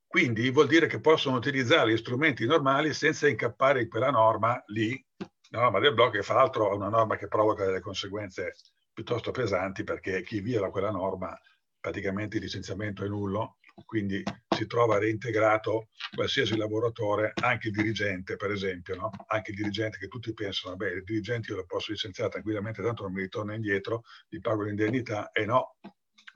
quindi, 0.06 0.50
vuol 0.50 0.68
dire 0.68 0.86
che 0.86 1.00
possono 1.00 1.36
utilizzare 1.36 1.90
gli 1.90 1.96
strumenti 1.96 2.46
normali 2.46 2.92
senza 2.92 3.26
incappare 3.26 3.82
in 3.82 3.88
quella 3.88 4.10
norma 4.10 4.62
lì, 4.66 5.04
la 5.52 5.60
norma 5.60 5.80
del 5.80 5.94
blocco, 5.94 6.12
che 6.12 6.22
fra 6.22 6.34
l'altro 6.34 6.70
è 6.70 6.74
una 6.74 6.88
norma 6.88 7.16
che 7.16 7.28
provoca 7.28 7.64
delle 7.64 7.80
conseguenze 7.80 8.54
piuttosto 8.92 9.30
pesanti 9.30 9.84
perché 9.84 10.22
chi 10.22 10.40
viola 10.40 10.70
quella 10.70 10.90
norma 10.90 11.38
praticamente 11.78 12.36
il 12.36 12.42
licenziamento 12.42 13.04
è 13.04 13.08
nullo 13.08 13.56
quindi 13.84 14.22
si 14.48 14.66
trova 14.66 14.98
reintegrato 14.98 15.88
qualsiasi 16.14 16.56
lavoratore, 16.56 17.32
anche 17.40 17.68
il 17.68 17.74
dirigente 17.74 18.36
per 18.36 18.50
esempio, 18.50 18.94
no? 18.96 19.10
anche 19.28 19.50
il 19.50 19.56
dirigente 19.56 19.98
che 19.98 20.08
tutti 20.08 20.32
pensano, 20.34 20.76
beh 20.76 20.90
il 20.90 21.04
dirigente 21.04 21.50
io 21.50 21.56
lo 21.56 21.64
posso 21.64 21.90
licenziare 21.90 22.30
tranquillamente, 22.30 22.82
tanto 22.82 23.04
non 23.04 23.12
mi 23.12 23.22
ritorna 23.22 23.54
indietro, 23.54 24.02
gli 24.28 24.40
pago 24.40 24.62
l'indennità 24.62 25.30
e 25.32 25.46
no, 25.46 25.76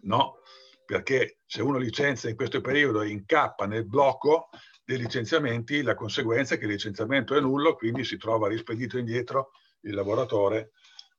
no, 0.02 0.36
perché 0.84 1.40
se 1.44 1.62
uno 1.62 1.78
licenzia 1.78 2.30
in 2.30 2.36
questo 2.36 2.60
periodo 2.60 3.02
e 3.02 3.08
incappa 3.08 3.66
nel 3.66 3.86
blocco 3.86 4.48
dei 4.86 4.98
licenziamenti, 4.98 5.82
la 5.82 5.96
conseguenza 5.96 6.54
è 6.54 6.58
che 6.58 6.64
il 6.64 6.70
licenziamento 6.70 7.34
è 7.34 7.40
nullo, 7.40 7.74
quindi 7.74 8.04
si 8.04 8.16
trova 8.16 8.46
rispedito 8.46 8.96
indietro 8.96 9.50
il 9.80 9.94
lavoratore 9.94 10.70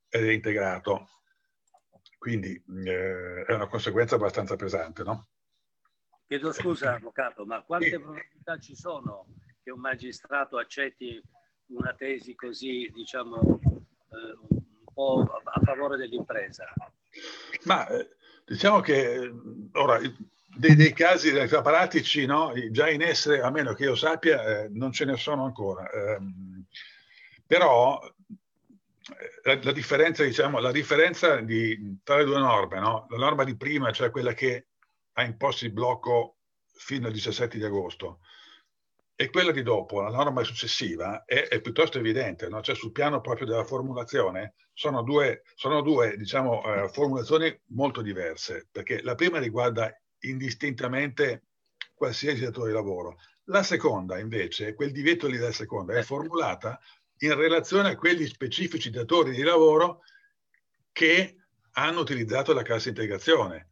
è 0.08 0.18
reintegrato. 0.18 1.10
Quindi 2.16 2.60
eh, 2.86 3.44
è 3.46 3.52
una 3.52 3.68
conseguenza 3.68 4.14
abbastanza 4.14 4.56
pesante, 4.56 5.02
no? 5.02 5.28
Chiedo 6.26 6.50
scusa, 6.52 6.94
avvocato, 6.94 7.44
ma 7.44 7.62
quante 7.62 8.00
probabilità 8.00 8.58
ci 8.58 8.74
sono 8.74 9.26
che 9.62 9.70
un 9.70 9.80
magistrato 9.80 10.56
accetti 10.56 11.22
una 11.66 11.94
tesi 11.94 12.34
così, 12.34 12.90
diciamo, 12.92 13.60
eh, 13.62 14.38
un 14.48 14.92
po' 14.94 15.20
a 15.20 15.60
favore 15.62 15.98
dell'impresa? 15.98 16.64
Ma 17.64 17.86
eh, 17.88 18.16
diciamo 18.46 18.80
che 18.80 19.30
ora 19.72 20.00
dei, 20.58 20.74
dei 20.74 20.92
casi 20.92 21.30
pratici 21.62 22.26
no, 22.26 22.52
già 22.70 22.90
in 22.90 23.02
essere, 23.02 23.40
a 23.42 23.50
meno 23.50 23.74
che 23.74 23.84
io 23.84 23.94
sappia, 23.94 24.42
eh, 24.42 24.68
non 24.70 24.90
ce 24.90 25.04
ne 25.04 25.16
sono 25.16 25.44
ancora. 25.44 25.88
Ehm, 25.90 26.64
però 27.46 28.00
eh, 28.02 29.40
la, 29.44 29.58
la, 29.62 29.72
differenza, 29.72 30.24
diciamo, 30.24 30.58
la 30.58 30.72
differenza 30.72 31.36
di, 31.36 32.00
tra 32.02 32.16
le 32.16 32.24
due 32.24 32.40
norme, 32.40 32.80
no? 32.80 33.06
la 33.08 33.18
norma 33.18 33.44
di 33.44 33.56
prima, 33.56 33.92
cioè 33.92 34.10
quella 34.10 34.32
che 34.32 34.66
ha 35.12 35.22
imposto 35.22 35.64
il 35.64 35.72
blocco 35.72 36.38
fino 36.74 37.06
al 37.06 37.12
17 37.12 37.56
di 37.56 37.64
agosto 37.64 38.20
e 39.14 39.30
quella 39.30 39.52
di 39.52 39.62
dopo, 39.62 40.00
la 40.00 40.10
norma 40.10 40.42
successiva, 40.44 41.24
è, 41.24 41.46
è 41.48 41.60
piuttosto 41.60 41.98
evidente, 41.98 42.48
no? 42.48 42.60
cioè 42.62 42.74
sul 42.74 42.92
piano 42.92 43.20
proprio 43.20 43.46
della 43.46 43.64
formulazione 43.64 44.54
sono 44.72 45.02
due, 45.02 45.42
sono 45.54 45.82
due 45.82 46.16
diciamo, 46.16 46.62
eh, 46.64 46.88
formulazioni 46.88 47.60
molto 47.68 48.00
diverse, 48.00 48.68
perché 48.70 49.02
la 49.02 49.14
prima 49.14 49.38
riguarda 49.38 49.92
indistintamente 50.20 51.44
qualsiasi 51.94 52.42
datore 52.42 52.68
di 52.68 52.74
lavoro, 52.74 53.18
la 53.44 53.62
seconda 53.62 54.18
invece, 54.18 54.74
quel 54.74 54.92
divieto 54.92 55.26
lì 55.26 55.36
della 55.36 55.52
seconda, 55.52 55.96
è 55.96 56.02
formulata 56.02 56.78
in 57.18 57.34
relazione 57.34 57.90
a 57.90 57.96
quegli 57.96 58.26
specifici 58.26 58.90
datori 58.90 59.32
di 59.32 59.42
lavoro 59.42 60.02
che 60.92 61.36
hanno 61.72 62.00
utilizzato 62.00 62.52
la 62.52 62.62
cassa 62.62 62.88
integrazione 62.88 63.70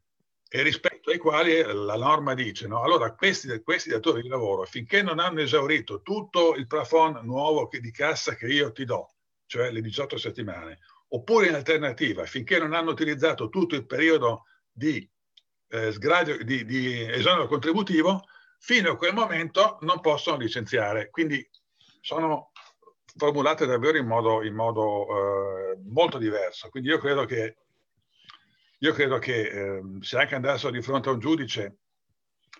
e 0.48 0.62
rispetto 0.62 1.10
ai 1.10 1.18
quali 1.18 1.60
la 1.62 1.96
norma 1.96 2.34
dice, 2.34 2.68
no? 2.68 2.82
allora 2.82 3.12
questi, 3.14 3.60
questi, 3.62 3.90
datori 3.90 4.22
di 4.22 4.28
lavoro, 4.28 4.64
finché 4.64 5.02
non 5.02 5.18
hanno 5.18 5.40
esaurito 5.40 6.02
tutto 6.02 6.54
il 6.54 6.66
plafond 6.66 7.16
nuovo 7.24 7.68
di 7.70 7.90
cassa 7.90 8.34
che 8.34 8.46
io 8.46 8.72
ti 8.72 8.84
do, 8.84 9.14
cioè 9.46 9.70
le 9.70 9.80
18 9.80 10.16
settimane, 10.16 10.78
oppure 11.08 11.48
in 11.48 11.54
alternativa, 11.54 12.24
finché 12.24 12.58
non 12.58 12.74
hanno 12.74 12.90
utilizzato 12.90 13.48
tutto 13.48 13.74
il 13.74 13.86
periodo 13.86 14.44
di, 14.70 15.08
eh, 15.68 15.92
sgradio, 15.92 16.42
di, 16.44 16.64
di 16.64 17.02
esonero 17.02 17.46
contributivo, 17.46 18.24
fino 18.58 18.92
a 18.92 18.96
quel 18.96 19.14
momento 19.14 19.78
non 19.82 20.00
possono 20.00 20.38
licenziare. 20.38 21.10
Quindi 21.10 21.46
sono 22.00 22.52
formulate 23.16 23.66
davvero 23.66 23.96
in 23.96 24.06
modo, 24.06 24.42
in 24.42 24.54
modo 24.54 25.06
eh, 25.08 25.78
molto 25.88 26.18
diverso. 26.18 26.68
Quindi 26.68 26.90
io 26.90 26.98
credo 26.98 27.24
che 27.24 27.56
io 28.80 28.92
credo 28.92 29.18
che 29.18 29.40
eh, 29.40 29.82
se 30.00 30.18
anche 30.18 30.34
andassero 30.34 30.70
di 30.70 30.82
fronte 30.82 31.08
a 31.08 31.12
un 31.12 31.18
giudice, 31.18 31.78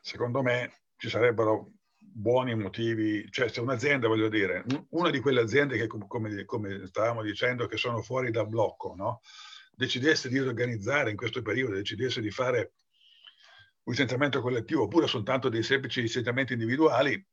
secondo 0.01 0.43
me 0.43 0.85
ci 0.97 1.11
sarebbero 1.11 1.73
buoni 1.99 2.55
motivi, 2.55 3.31
cioè 3.31 3.49
se 3.49 3.61
un'azienda, 3.61 4.09
voglio 4.09 4.31
dire, 4.31 4.65
una 4.91 5.11
di 5.11 5.21
quelle 5.21 5.43
aziende 5.43 5.77
che, 5.77 5.87
come, 5.87 6.45
come 6.47 6.87
stavamo 6.87 7.23
dicendo, 7.23 7.67
che 7.67 7.77
sono 7.77 8.01
fuori 8.01 8.31
dal 8.31 8.49
blocco, 8.49 8.95
no? 8.97 9.21
decidesse 9.75 10.31
di 10.31 10.39
organizzare 10.39 11.11
in 11.11 11.17
questo 11.17 11.43
periodo, 11.43 11.75
decidesse 11.75 12.23
di 12.23 12.31
fare 12.31 12.73
un 13.87 13.93
licenziamento 13.93 14.41
collettivo 14.41 14.85
oppure 14.85 15.07
soltanto 15.07 15.49
dei 15.49 15.63
semplici 15.63 16.01
licenziamenti 16.01 16.55
individuali, 16.55 17.25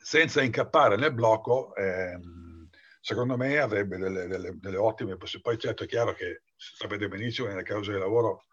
senza 0.00 0.42
incappare 0.42 0.96
nel 0.96 1.14
blocco, 1.14 1.74
ehm, 1.76 2.68
secondo 3.00 3.36
me 3.36 3.58
avrebbe 3.58 3.96
delle, 3.96 4.26
delle, 4.26 4.58
delle 4.58 4.76
ottime 4.76 5.16
possibilità. 5.16 5.50
Poi 5.50 5.58
certo 5.58 5.84
è 5.84 5.86
chiaro 5.86 6.14
che 6.14 6.42
sapete 6.56 7.06
benissimo 7.08 7.46
che 7.46 7.52
nelle 7.54 7.64
cause 7.64 7.92
di 7.92 7.98
lavoro 7.98 8.46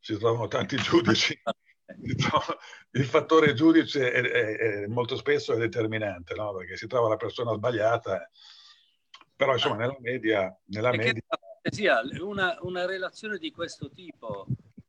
si 0.00 0.16
trovano 0.16 0.48
tanti 0.48 0.76
giudici. 0.80 1.38
Il 2.92 3.04
fattore 3.04 3.54
giudice 3.54 4.10
è, 4.10 4.22
è, 4.22 4.56
è 4.56 4.86
molto 4.86 5.16
spesso 5.16 5.52
è 5.52 5.58
determinante, 5.58 6.34
no? 6.34 6.54
perché 6.54 6.76
si 6.76 6.86
trova 6.86 7.08
la 7.08 7.16
persona 7.16 7.52
sbagliata, 7.54 8.30
però 9.36 9.52
insomma 9.52 9.76
nella 9.76 9.96
media... 10.00 10.58
Nella 10.66 10.92
media... 10.92 11.22
Sia, 11.70 12.00
una, 12.20 12.56
una, 12.62 12.86
relazione 12.86 13.36
di 13.36 13.50
questo 13.50 13.90
tipo 13.90 14.46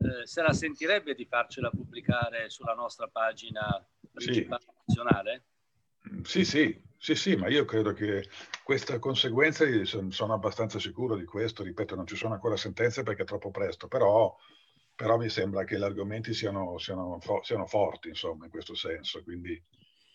eh, 0.09 0.25
se 0.25 0.41
la 0.41 0.53
sentirebbe 0.53 1.13
di 1.13 1.25
farcela 1.25 1.69
pubblicare 1.69 2.49
sulla 2.49 2.73
nostra 2.73 3.07
pagina 3.07 3.85
principale 4.11 4.63
sì. 4.63 4.71
nazionale? 4.85 5.43
Sì, 6.23 6.45
sì, 6.45 6.81
sì, 6.97 7.15
sì, 7.15 7.35
ma 7.35 7.47
io 7.47 7.65
credo 7.65 7.93
che 7.93 8.27
queste 8.63 8.99
conseguenze, 8.99 9.85
sono 9.85 10.33
abbastanza 10.33 10.79
sicuro 10.79 11.15
di 11.15 11.25
questo, 11.25 11.63
ripeto, 11.63 11.95
non 11.95 12.07
ci 12.07 12.15
sono 12.15 12.33
ancora 12.33 12.57
sentenze 12.57 13.03
perché 13.03 13.23
è 13.23 13.25
troppo 13.25 13.51
presto, 13.51 13.87
però, 13.87 14.35
però 14.95 15.17
mi 15.17 15.29
sembra 15.29 15.63
che 15.63 15.77
gli 15.77 15.83
argomenti 15.83 16.33
siano, 16.33 16.77
siano, 16.77 17.19
siano, 17.41 17.65
forti, 17.67 18.09
insomma, 18.09 18.45
in 18.45 18.51
questo 18.51 18.75
senso. 18.75 19.23
Quindi, 19.23 19.61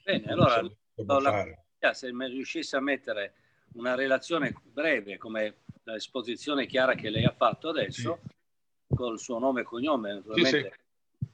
Bene, 0.03 0.27
allora, 0.27 0.61
la, 0.97 1.93
se 1.93 2.11
riuscisse 2.11 2.77
a 2.77 2.81
mettere 2.81 3.35
una 3.75 3.95
relazione 3.95 4.55
breve 4.63 5.17
come 5.17 5.63
l'esposizione 5.85 6.67
chiara 6.67 6.95
che 6.95 7.11
lei 7.11 7.25
ha 7.25 7.35
fatto 7.35 7.69
adesso, 7.69 8.21
sì. 8.23 8.34
Col 8.95 9.19
suo 9.19 9.39
nome 9.39 9.63
e 9.63 9.65
cognome, 9.65 10.15
naturalmente. 10.15 10.59
Sì, 10.63 10.69
sì 10.71 10.83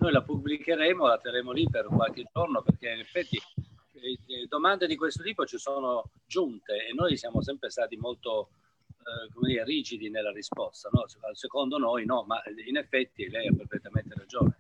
noi 0.01 0.13
la 0.13 0.23
pubblicheremo, 0.23 1.07
la 1.07 1.19
terremo 1.19 1.53
lì 1.53 1.69
per 1.69 1.87
qualche 1.87 2.25
giorno 2.33 2.63
perché 2.63 2.91
in 2.91 3.01
effetti 3.01 3.37
eh, 3.37 4.47
domande 4.49 4.87
di 4.87 4.97
questo 4.97 5.23
tipo 5.23 5.45
ci 5.45 5.59
sono 5.59 6.11
giunte 6.27 6.87
e 6.87 6.95
noi 6.95 7.17
siamo 7.17 7.43
sempre 7.43 7.71
stati 7.71 7.97
molto 7.97 8.51
eh, 8.89 9.33
come 9.33 9.49
dire, 9.49 9.65
rigidi 9.65 10.09
nella 10.09 10.33
risposta. 10.33 10.89
No? 10.93 11.05
Secondo 11.33 11.77
noi 11.77 12.07
no, 12.07 12.25
ma 12.27 12.43
in 12.67 12.79
effetti 12.79 13.29
lei 13.29 13.49
ha 13.49 13.55
perfettamente 13.55 14.15
ragione. 14.17 14.57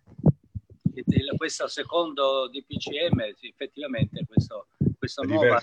Questo 1.36 1.68
secondo 1.68 2.50
DPCM, 2.50 3.20
effettivamente, 3.40 4.26
questo, 4.26 4.66
questa 4.98 5.22
nuova 5.22 5.58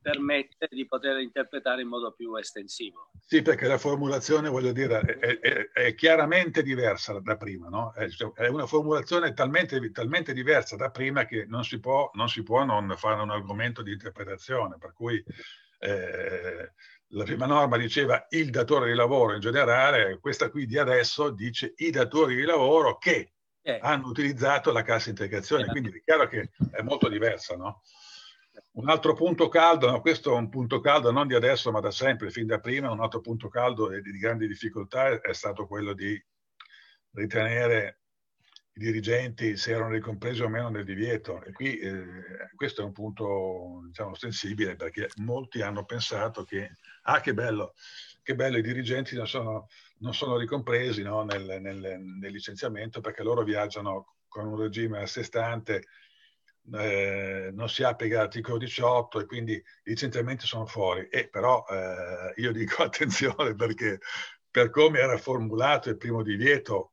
permette 0.00 0.68
di 0.70 0.86
poter 0.86 1.18
interpretare 1.18 1.82
in 1.82 1.88
modo 1.88 2.12
più 2.12 2.34
estensivo. 2.36 3.10
Sì, 3.24 3.42
perché 3.42 3.66
la 3.66 3.78
formulazione, 3.78 4.48
voglio 4.48 4.72
dire, 4.72 5.00
è, 5.00 5.38
è, 5.38 5.70
è 5.70 5.94
chiaramente 5.94 6.62
diversa 6.62 7.18
da 7.20 7.36
prima, 7.36 7.68
no? 7.68 7.92
È, 7.92 8.06
è 8.34 8.48
una 8.48 8.66
formulazione 8.66 9.32
talmente, 9.32 9.90
talmente, 9.90 10.32
diversa 10.32 10.76
da 10.76 10.90
prima 10.90 11.24
che 11.24 11.46
non 11.46 11.64
si, 11.64 11.78
può, 11.78 12.10
non 12.14 12.28
si 12.28 12.42
può 12.42 12.64
non 12.64 12.94
fare 12.96 13.20
un 13.20 13.30
argomento 13.30 13.82
di 13.82 13.92
interpretazione, 13.92 14.76
per 14.78 14.92
cui 14.92 15.22
eh, 15.80 16.72
la 17.12 17.24
prima 17.24 17.46
norma 17.46 17.76
diceva 17.76 18.26
il 18.30 18.50
datore 18.50 18.90
di 18.90 18.94
lavoro 18.94 19.34
in 19.34 19.40
generale, 19.40 20.18
questa 20.20 20.50
qui 20.50 20.66
di 20.66 20.78
adesso 20.78 21.30
dice 21.30 21.72
i 21.76 21.90
datori 21.90 22.36
di 22.36 22.42
lavoro 22.42 22.98
che 22.98 23.32
eh. 23.62 23.78
hanno 23.82 24.08
utilizzato 24.08 24.72
la 24.72 24.82
cassa 24.82 25.10
integrazione, 25.10 25.64
eh. 25.64 25.68
quindi 25.68 25.90
è 25.90 26.02
chiaro 26.02 26.26
che 26.28 26.50
è 26.70 26.82
molto 26.82 27.08
diversa, 27.08 27.56
no? 27.56 27.82
Un 28.72 28.88
altro 28.88 29.14
punto 29.14 29.48
caldo, 29.48 29.90
no, 29.90 30.00
questo 30.00 30.34
è 30.34 30.36
un 30.36 30.48
punto 30.48 30.80
caldo 30.80 31.10
non 31.10 31.26
di 31.26 31.34
adesso 31.34 31.70
ma 31.70 31.80
da 31.80 31.90
sempre, 31.90 32.30
fin 32.30 32.46
da 32.46 32.58
prima, 32.60 32.90
un 32.90 33.00
altro 33.00 33.20
punto 33.20 33.48
caldo 33.48 33.90
e 33.90 34.00
di 34.00 34.18
grandi 34.18 34.46
difficoltà 34.46 35.20
è 35.20 35.32
stato 35.32 35.66
quello 35.66 35.92
di 35.92 36.20
ritenere 37.12 38.00
i 38.74 38.80
dirigenti 38.80 39.56
se 39.56 39.72
erano 39.72 39.90
ricompresi 39.90 40.42
o 40.42 40.48
meno 40.48 40.68
nel 40.68 40.84
divieto. 40.84 41.42
E 41.42 41.52
qui 41.52 41.78
eh, 41.78 42.04
questo 42.54 42.82
è 42.82 42.84
un 42.84 42.92
punto 42.92 43.82
diciamo, 43.86 44.14
sensibile 44.14 44.76
perché 44.76 45.08
molti 45.16 45.62
hanno 45.62 45.84
pensato 45.84 46.44
che, 46.44 46.76
ah 47.02 47.20
che 47.20 47.34
bello, 47.34 47.74
che 48.22 48.34
bello, 48.34 48.58
i 48.58 48.62
dirigenti 48.62 49.16
non 49.16 49.26
sono, 49.26 49.66
non 49.98 50.14
sono 50.14 50.36
ricompresi 50.36 51.02
no, 51.02 51.24
nel, 51.24 51.60
nel, 51.60 52.00
nel 52.00 52.32
licenziamento 52.32 53.00
perché 53.00 53.22
loro 53.22 53.42
viaggiano 53.42 54.14
con 54.28 54.46
un 54.46 54.56
regime 54.56 55.02
a 55.02 55.06
sé 55.06 55.22
stante 55.24 55.84
eh, 56.74 57.50
non 57.52 57.68
si 57.68 57.82
applica 57.82 58.18
l'articolo 58.18 58.58
18 58.58 59.20
e 59.20 59.26
quindi 59.26 59.52
i 59.52 59.62
licenziamenti 59.84 60.46
sono 60.46 60.66
fuori. 60.66 61.08
E 61.08 61.28
però 61.28 61.64
eh, 61.68 62.40
io 62.40 62.52
dico 62.52 62.82
attenzione 62.84 63.54
perché 63.54 63.98
per 64.50 64.70
come 64.70 64.98
era 64.98 65.16
formulato 65.18 65.88
il 65.88 65.96
primo 65.96 66.22
divieto, 66.22 66.92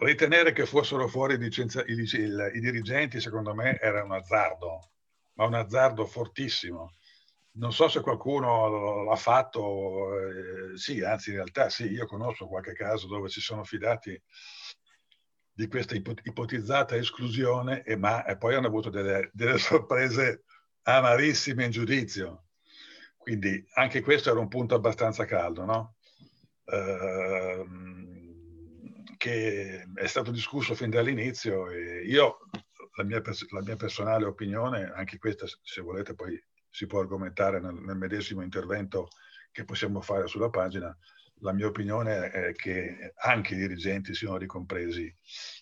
ritenere 0.00 0.52
che 0.52 0.64
fossero 0.64 1.08
fuori 1.08 1.34
i, 1.34 1.38
licenzi- 1.38 1.84
i, 1.86 1.92
i, 1.92 2.56
i 2.56 2.60
dirigenti 2.60 3.20
secondo 3.20 3.54
me 3.54 3.78
era 3.78 4.02
un 4.02 4.12
azzardo, 4.12 4.90
ma 5.34 5.44
un 5.44 5.54
azzardo 5.54 6.06
fortissimo. 6.06 6.94
Non 7.58 7.72
so 7.72 7.88
se 7.88 8.00
qualcuno 8.00 9.02
l'ha 9.02 9.16
fatto, 9.16 10.16
eh, 10.16 10.76
sì, 10.76 11.02
anzi 11.02 11.30
in 11.30 11.36
realtà 11.36 11.68
sì, 11.68 11.90
io 11.90 12.06
conosco 12.06 12.46
qualche 12.46 12.72
caso 12.72 13.08
dove 13.08 13.28
si 13.28 13.40
sono 13.40 13.64
fidati 13.64 14.20
di 15.58 15.66
questa 15.66 15.96
ipotizzata 15.96 16.94
esclusione, 16.94 17.82
e, 17.82 17.96
ma 17.96 18.24
e 18.24 18.36
poi 18.36 18.54
hanno 18.54 18.68
avuto 18.68 18.90
delle, 18.90 19.28
delle 19.32 19.58
sorprese 19.58 20.44
amarissime 20.82 21.64
in 21.64 21.72
giudizio. 21.72 22.44
Quindi 23.16 23.66
anche 23.74 24.00
questo 24.00 24.30
era 24.30 24.38
un 24.38 24.46
punto 24.46 24.76
abbastanza 24.76 25.24
caldo, 25.24 25.64
no? 25.64 25.96
eh, 26.64 27.66
che 29.16 29.84
è 29.96 30.06
stato 30.06 30.30
discusso 30.30 30.76
fin 30.76 30.90
dall'inizio 30.90 31.68
e 31.70 32.04
io, 32.04 32.38
la 32.94 33.02
mia, 33.02 33.20
la 33.50 33.62
mia, 33.62 33.74
personale 33.74 34.26
opinione, 34.26 34.92
anche 34.94 35.18
questa 35.18 35.46
se 35.60 35.80
volete 35.80 36.14
poi 36.14 36.40
si 36.70 36.86
può 36.86 37.00
argomentare 37.00 37.58
nel, 37.58 37.74
nel 37.74 37.96
medesimo 37.96 38.42
intervento 38.42 39.08
che 39.50 39.64
possiamo 39.64 40.00
fare 40.02 40.28
sulla 40.28 40.50
pagina, 40.50 40.96
la 41.40 41.52
mia 41.52 41.66
opinione 41.66 42.30
è 42.30 42.52
che 42.52 43.12
anche 43.16 43.54
i 43.54 43.58
dirigenti 43.58 44.14
siano 44.14 44.36
ricompresi 44.36 45.14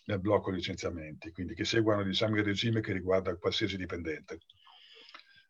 nel 0.04 0.20
blocco 0.20 0.50
licenziamenti, 0.50 1.32
quindi 1.32 1.54
che 1.54 1.64
seguano 1.64 2.02
diciamo, 2.02 2.36
il 2.36 2.44
regime 2.44 2.80
che 2.80 2.92
riguarda 2.92 3.36
qualsiasi 3.36 3.76
dipendente. 3.76 4.38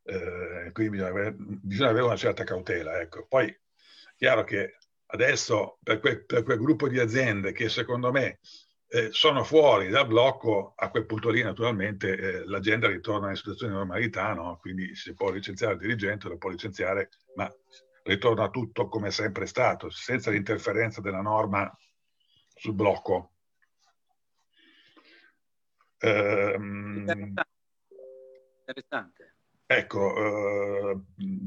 Eh, 0.03 0.71
quindi 0.73 0.93
bisogna 0.93 1.11
avere, 1.11 1.35
bisogna 1.37 1.91
avere, 1.91 2.05
una 2.07 2.17
certa 2.17 2.45
cautela. 2.45 3.01
Ecco. 3.01 3.27
Poi, 3.27 3.55
chiaro 4.17 4.45
che 4.45 4.77
adesso 5.07 5.79
per, 5.83 5.99
que, 6.01 6.25
per 6.25 6.43
quel 6.43 6.59
gruppo 6.59 6.89
di 6.89 6.99
aziende 6.99 7.53
che 7.53 7.69
secondo 7.69 8.11
me 8.11 8.39
eh, 8.89 9.09
sono 9.11 9.43
fuori 9.43 9.89
dal 9.89 10.07
blocco, 10.07 10.75
a 10.77 10.91
quel 10.91 11.07
punto 11.07 11.29
lì 11.31 11.43
naturalmente 11.43 12.17
eh, 12.17 12.45
l'azienda 12.47 12.89
ritorna 12.89 13.31
in 13.31 13.37
situazione 13.37 13.73
di 13.73 13.79
normalità, 13.79 14.33
no? 14.33 14.59
quindi 14.61 14.95
si 14.95 15.13
può 15.15 15.31
licenziare 15.31 15.75
il 15.75 15.81
dirigente, 15.81 16.29
lo 16.29 16.39
può 16.39 16.51
licenziare, 16.51 17.11
ma 17.35 17.53
ritorna 18.07 18.49
tutto 18.49 18.89
come 18.89 19.09
è 19.09 19.11
sempre 19.11 19.47
stato, 19.47 19.91
senza 19.91 20.31
l'interferenza 20.31 21.01
della 21.01 21.21
norma 21.21 21.71
sul 22.55 22.75
blocco. 22.75 23.33
Ehm, 25.99 27.35
interessante. 28.61 29.35
Ecco, 29.69 30.15
eh, 30.15 31.01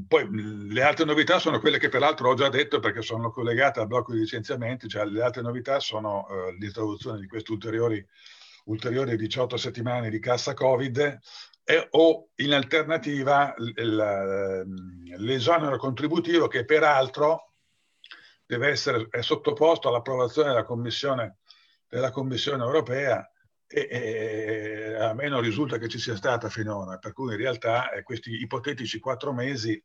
poi 0.06 0.28
le 0.70 0.82
altre 0.82 1.06
novità 1.06 1.38
sono 1.38 1.58
quelle 1.58 1.78
che 1.78 1.88
peraltro 1.88 2.28
ho 2.28 2.34
già 2.34 2.50
detto 2.50 2.78
perché 2.78 3.00
sono 3.00 3.30
collegate 3.30 3.80
al 3.80 3.86
blocco 3.86 4.12
di 4.12 4.18
licenziamenti, 4.18 4.88
cioè 4.88 5.06
le 5.06 5.22
altre 5.22 5.40
novità 5.40 5.80
sono 5.80 6.28
eh, 6.28 6.54
l'introduzione 6.58 7.18
di 7.18 7.26
questi 7.26 7.52
ulteriori, 7.52 8.06
ulteriori 8.64 9.16
18 9.16 9.56
settimane 9.56 10.10
di 10.10 10.18
cassa 10.18 10.52
Covid 10.52 11.18
e, 11.70 11.86
o 11.90 12.30
in 12.36 12.52
alternativa 12.52 13.54
ehm, 13.54 15.16
l'esonero 15.18 15.76
contributivo 15.76 16.48
che 16.48 16.64
peraltro 16.64 17.52
deve 18.44 18.70
essere 18.70 19.06
è 19.08 19.22
sottoposto 19.22 19.86
all'approvazione 19.86 20.48
della 20.48 20.64
Commissione, 20.64 21.38
della 21.86 22.10
Commissione 22.10 22.64
europea 22.64 23.24
e, 23.68 23.86
e, 23.88 24.94
a 24.96 25.14
me 25.14 25.28
non 25.28 25.40
risulta 25.40 25.78
che 25.78 25.86
ci 25.86 26.00
sia 26.00 26.16
stata 26.16 26.48
finora, 26.48 26.98
per 26.98 27.12
cui 27.12 27.34
in 27.34 27.38
realtà 27.38 27.92
eh, 27.92 28.02
questi 28.02 28.42
ipotetici 28.42 28.98
quattro 28.98 29.32
mesi, 29.32 29.80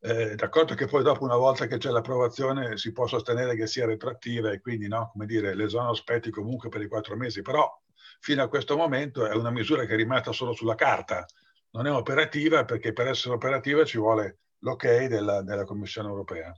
eh, 0.00 0.36
d'accordo 0.36 0.74
che 0.74 0.86
poi 0.86 1.02
dopo 1.02 1.22
una 1.24 1.36
volta 1.36 1.66
che 1.66 1.76
c'è 1.76 1.90
l'approvazione 1.90 2.78
si 2.78 2.92
può 2.92 3.06
sostenere 3.06 3.56
che 3.56 3.66
sia 3.66 3.84
retroattiva 3.84 4.50
e 4.52 4.62
quindi 4.62 4.88
no, 4.88 5.10
come 5.12 5.26
dire, 5.26 5.54
l'esonero 5.54 5.90
aspetti 5.90 6.30
comunque 6.30 6.70
per 6.70 6.80
i 6.80 6.88
quattro 6.88 7.14
mesi, 7.14 7.42
però 7.42 7.70
fino 8.20 8.42
a 8.42 8.48
questo 8.48 8.76
momento 8.76 9.26
è 9.26 9.34
una 9.34 9.50
misura 9.50 9.84
che 9.84 9.94
è 9.94 9.96
rimasta 9.96 10.32
solo 10.32 10.52
sulla 10.52 10.74
carta, 10.74 11.26
non 11.70 11.86
è 11.86 11.90
operativa 11.90 12.64
perché 12.64 12.92
per 12.92 13.08
essere 13.08 13.34
operativa 13.34 13.84
ci 13.84 13.98
vuole 13.98 14.38
l'ok 14.60 15.06
della, 15.06 15.42
della 15.42 15.64
Commissione 15.64 16.08
europea. 16.08 16.52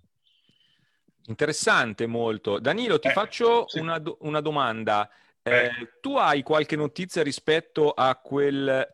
Interessante 1.26 2.06
molto. 2.06 2.58
Danilo, 2.58 2.98
ti 2.98 3.08
eh, 3.08 3.12
faccio 3.12 3.68
sì. 3.68 3.80
una, 3.80 4.00
una, 4.20 4.40
domanda. 4.40 5.10
Eh, 5.42 5.64
eh. 5.64 5.70
Tu 6.00 6.16
hai 6.16 6.42
qualche 6.42 6.76
notizia 6.76 7.22
rispetto 7.22 7.90
a 7.90 8.16
quel, 8.16 8.86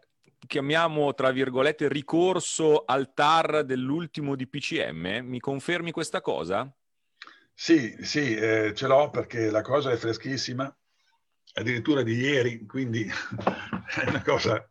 chiamiamo 0.44 1.14
tra 1.14 1.30
virgolette, 1.30 1.88
ricorso 1.88 2.82
al 2.84 3.12
TAR 3.14 3.64
dell'ultimo 3.64 4.34
DPCM? 4.34 5.20
Mi 5.22 5.38
confermi 5.38 5.92
questa 5.92 6.20
cosa? 6.20 6.68
Sì, 7.52 7.96
sì, 8.00 8.34
eh, 8.34 8.72
ce 8.74 8.86
l'ho 8.88 9.10
perché 9.10 9.48
la 9.50 9.62
cosa 9.62 9.92
è 9.92 9.96
freschissima 9.96 10.74
addirittura 11.54 12.02
di 12.02 12.14
ieri, 12.14 12.66
quindi 12.66 13.04
è 13.06 14.08
una 14.08 14.22
cosa 14.22 14.68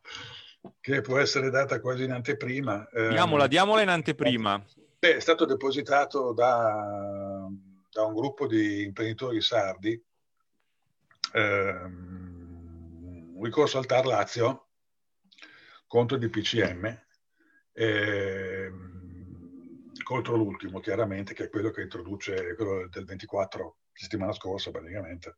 che 0.80 1.00
può 1.00 1.18
essere 1.18 1.50
data 1.50 1.80
quasi 1.80 2.04
in 2.04 2.12
anteprima. 2.12 2.88
Eh, 2.88 3.08
diamola, 3.08 3.46
diamola 3.46 3.82
in 3.82 3.88
anteprima. 3.88 4.62
Beh, 4.98 5.16
è 5.16 5.20
stato 5.20 5.44
depositato 5.44 6.32
da, 6.32 7.46
da, 7.90 8.04
un 8.04 8.14
gruppo 8.14 8.46
di 8.46 8.82
imprenditori 8.82 9.40
sardi 9.40 10.02
ehm, 11.32 13.32
un 13.34 13.44
ricorso 13.44 13.78
al 13.78 13.86
TAR 13.86 14.06
Lazio 14.06 14.68
contro 15.86 16.16
il 16.16 16.26
DPCM, 16.26 17.02
eh, 17.72 18.72
contro 20.02 20.36
l'ultimo 20.36 20.80
chiaramente, 20.80 21.34
che 21.34 21.44
è 21.44 21.50
quello 21.50 21.70
che 21.70 21.82
introduce, 21.82 22.54
quello 22.54 22.88
del 22.88 23.04
24 23.04 23.76
settimana 23.92 24.32
scorsa 24.32 24.70
praticamente 24.70 25.36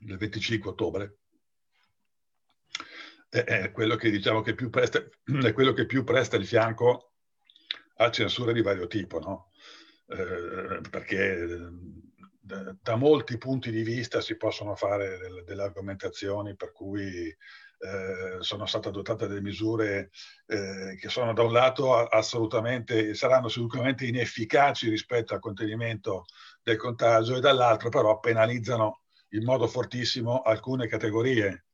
il 0.00 0.16
25 0.16 0.70
ottobre, 0.70 1.18
è, 3.28 3.70
quello 3.70 3.96
che 3.96 4.10
diciamo 4.10 4.42
che 4.42 4.54
più 4.54 4.70
presta, 4.70 4.98
è 5.44 5.52
quello 5.52 5.72
che 5.72 5.86
più 5.86 6.04
presta 6.04 6.36
il 6.36 6.46
fianco 6.46 7.12
a 7.96 8.10
censure 8.10 8.52
di 8.52 8.62
vario 8.62 8.86
tipo, 8.86 9.20
no? 9.20 9.50
eh, 10.06 10.80
perché 10.90 11.46
da, 12.40 12.74
da, 12.80 12.96
molti 12.96 13.38
punti 13.38 13.70
di 13.70 13.82
vista 13.82 14.20
si 14.20 14.36
possono 14.36 14.74
fare 14.74 15.18
del, 15.18 15.44
delle 15.44 15.62
argomentazioni 15.62 16.56
per 16.56 16.72
cui 16.72 17.28
eh, 17.82 18.36
sono 18.40 18.66
state 18.66 18.88
adottate 18.88 19.26
delle 19.28 19.40
misure 19.40 20.10
eh, 20.46 20.96
che 20.98 21.08
sono 21.08 21.32
da 21.32 21.42
un 21.42 21.52
lato 21.52 21.94
assolutamente, 21.94 23.14
saranno 23.14 23.46
assolutamente 23.46 24.06
inefficaci 24.06 24.88
rispetto 24.88 25.34
al 25.34 25.40
contenimento 25.40 26.24
del 26.62 26.76
contagio 26.76 27.36
e 27.36 27.40
dall'altro 27.40 27.88
però 27.88 28.18
penalizzano 28.18 29.02
in 29.30 29.44
modo 29.44 29.66
fortissimo 29.66 30.42
alcune 30.42 30.86
categorie 30.86 31.66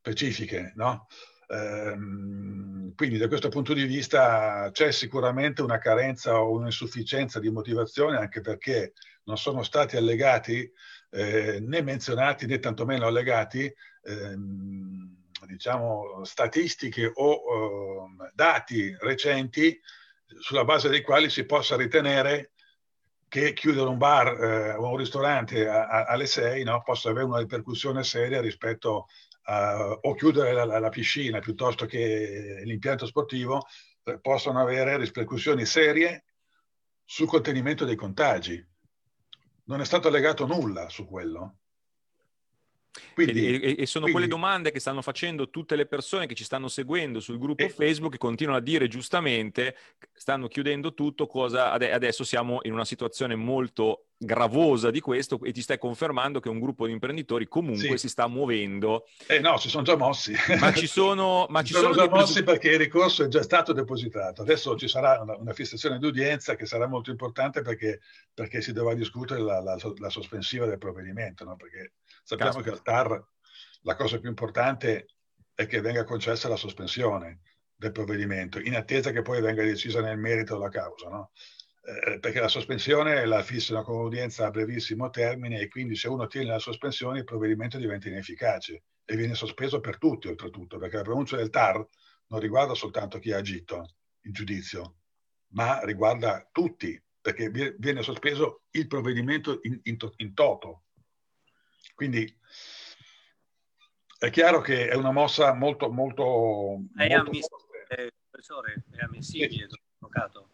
specifiche, 0.00 0.72
no? 0.76 1.06
Ehm, 1.50 2.94
quindi 2.94 3.16
da 3.16 3.26
questo 3.26 3.48
punto 3.48 3.72
di 3.72 3.84
vista 3.84 4.68
c'è 4.72 4.92
sicuramente 4.92 5.62
una 5.62 5.78
carenza 5.78 6.42
o 6.42 6.52
un'insufficienza 6.52 7.40
di 7.40 7.50
motivazione 7.50 8.18
anche 8.18 8.42
perché 8.42 8.92
non 9.24 9.38
sono 9.38 9.62
stati 9.62 9.96
allegati 9.96 10.70
eh, 11.10 11.58
né 11.60 11.80
menzionati 11.80 12.44
né 12.46 12.58
tantomeno 12.58 13.06
allegati 13.06 13.72
ehm, 14.02 15.16
diciamo 15.46 16.22
statistiche 16.24 17.10
o 17.14 17.34
eh, 17.34 18.30
dati 18.34 18.94
recenti 19.00 19.80
sulla 20.40 20.64
base 20.64 20.90
dei 20.90 21.00
quali 21.00 21.30
si 21.30 21.44
possa 21.44 21.76
ritenere 21.76 22.52
che 23.28 23.52
chiudere 23.52 23.88
un 23.88 23.98
bar 23.98 24.42
eh, 24.42 24.74
o 24.74 24.90
un 24.90 24.96
ristorante 24.96 25.68
a, 25.68 25.86
a, 25.86 26.04
alle 26.04 26.26
6 26.26 26.64
no, 26.64 26.82
possa 26.82 27.10
avere 27.10 27.26
una 27.26 27.38
ripercussione 27.38 28.02
seria 28.02 28.40
rispetto 28.40 29.06
uh, 29.46 29.98
o 30.00 30.14
chiudere 30.14 30.52
la, 30.52 30.78
la, 30.78 30.88
piscina 30.88 31.38
piuttosto 31.38 31.86
che 31.86 32.62
l'impianto 32.64 33.06
sportivo 33.06 33.66
eh, 34.04 34.18
possono 34.18 34.60
avere 34.60 34.96
ripercussioni 34.96 35.64
serie 35.64 36.24
sul 37.04 37.26
contenimento 37.26 37.84
dei 37.84 37.96
contagi. 37.96 38.66
Non 39.64 39.80
è 39.80 39.84
stato 39.84 40.08
legato 40.08 40.46
nulla 40.46 40.88
su 40.88 41.06
quello. 41.06 41.57
Quindi, 43.14 43.60
e, 43.60 43.76
e, 43.78 43.86
sono 43.86 44.04
quindi, 44.04 44.12
quelle 44.12 44.26
domande 44.26 44.70
che 44.70 44.80
stanno 44.80 45.02
facendo 45.02 45.50
tutte 45.50 45.76
le 45.76 45.86
persone 45.86 46.26
che 46.26 46.34
ci 46.34 46.44
stanno 46.44 46.68
seguendo 46.68 47.20
sul 47.20 47.38
gruppo 47.38 47.62
e, 47.62 47.68
Facebook 47.68 48.12
che 48.12 48.18
continuano 48.18 48.58
a 48.58 48.62
dire 48.62 48.88
giustamente 48.88 49.76
stanno 50.12 50.48
chiudendo 50.48 50.94
tutto, 50.94 51.26
cosa 51.26 51.72
adesso 51.72 52.24
siamo 52.24 52.60
in 52.62 52.72
una 52.72 52.84
situazione 52.84 53.34
molto 53.34 54.07
gravosa 54.18 54.90
di 54.90 55.00
questo 55.00 55.38
e 55.42 55.52
ti 55.52 55.62
stai 55.62 55.78
confermando 55.78 56.40
che 56.40 56.48
un 56.48 56.58
gruppo 56.58 56.86
di 56.86 56.92
imprenditori 56.92 57.46
comunque 57.46 57.90
sì. 57.90 57.98
si 57.98 58.08
sta 58.08 58.26
muovendo. 58.26 59.06
Eh 59.26 59.38
no, 59.38 59.56
si 59.58 59.68
sono 59.68 59.84
già 59.84 59.96
mossi. 59.96 60.34
Ma 60.58 60.72
ci 60.72 60.88
sono... 60.88 61.46
Ma 61.48 61.62
ci 61.62 61.72
sono, 61.72 61.92
sono 61.92 62.06
già 62.06 62.10
mossi 62.10 62.42
perché 62.42 62.72
il 62.72 62.78
ricorso 62.78 63.24
è 63.24 63.28
già 63.28 63.42
stato 63.42 63.72
depositato. 63.72 64.42
Adesso 64.42 64.76
ci 64.76 64.88
sarà 64.88 65.20
una, 65.20 65.36
una 65.36 65.52
fissazione 65.52 65.98
d'udienza 65.98 66.56
che 66.56 66.66
sarà 66.66 66.88
molto 66.88 67.10
importante 67.10 67.62
perché, 67.62 68.00
perché 68.34 68.60
si 68.60 68.72
dovrà 68.72 68.94
discutere 68.94 69.40
la, 69.40 69.60
la, 69.60 69.76
la, 69.98 70.10
sospensiva 70.10 70.66
del 70.66 70.78
provvedimento, 70.78 71.44
no? 71.44 71.54
perché 71.54 71.92
sappiamo 72.24 72.60
Caspita. 72.60 72.70
che 72.70 72.76
al 72.76 72.82
TAR 72.82 73.26
la 73.82 73.94
cosa 73.94 74.18
più 74.18 74.28
importante 74.28 75.06
è 75.54 75.66
che 75.66 75.80
venga 75.80 76.04
concessa 76.04 76.48
la 76.48 76.56
sospensione 76.56 77.40
del 77.76 77.92
provvedimento, 77.92 78.58
in 78.58 78.74
attesa 78.74 79.12
che 79.12 79.22
poi 79.22 79.40
venga 79.40 79.62
decisa 79.62 80.00
nel 80.00 80.18
merito 80.18 80.58
la 80.58 80.68
causa. 80.68 81.08
No? 81.08 81.30
Eh, 81.88 82.18
perché 82.18 82.38
la 82.38 82.48
sospensione 82.48 83.24
la 83.24 83.42
fissano 83.42 83.82
con 83.82 84.04
udienza 84.04 84.44
a 84.44 84.50
brevissimo 84.50 85.08
termine 85.08 85.58
e 85.58 85.68
quindi 85.68 85.96
se 85.96 86.06
uno 86.08 86.24
ottiene 86.24 86.48
la 86.48 86.58
sospensione 86.58 87.20
il 87.20 87.24
provvedimento 87.24 87.78
diventa 87.78 88.08
inefficace 88.08 88.82
e 89.06 89.16
viene 89.16 89.34
sospeso 89.34 89.80
per 89.80 89.96
tutti 89.96 90.28
oltretutto, 90.28 90.76
perché 90.76 90.96
la 90.96 91.02
pronuncia 91.02 91.36
del 91.36 91.48
TAR 91.48 91.82
non 92.26 92.40
riguarda 92.40 92.74
soltanto 92.74 93.18
chi 93.18 93.32
ha 93.32 93.38
agito 93.38 93.94
in 94.24 94.32
giudizio, 94.32 94.96
ma 95.52 95.82
riguarda 95.82 96.46
tutti, 96.52 97.02
perché 97.22 97.48
viene 97.48 98.02
sospeso 98.02 98.64
il 98.72 98.86
provvedimento 98.86 99.60
in, 99.62 99.80
in, 99.84 99.96
in 100.16 100.34
toto. 100.34 100.82
Quindi 101.94 102.38
è 104.18 104.28
chiaro 104.28 104.60
che 104.60 104.88
è 104.88 104.94
una 104.94 105.10
mossa 105.10 105.54
molto, 105.54 105.90
molto... 105.90 106.82
È, 106.94 107.08
molto 107.08 107.30
ammiss- 107.30 107.48
eh, 107.88 108.12
professore, 108.28 108.84
è 108.90 109.04
ammissibile, 109.04 109.68
sì. 109.70 109.80
avvocato? 110.00 110.47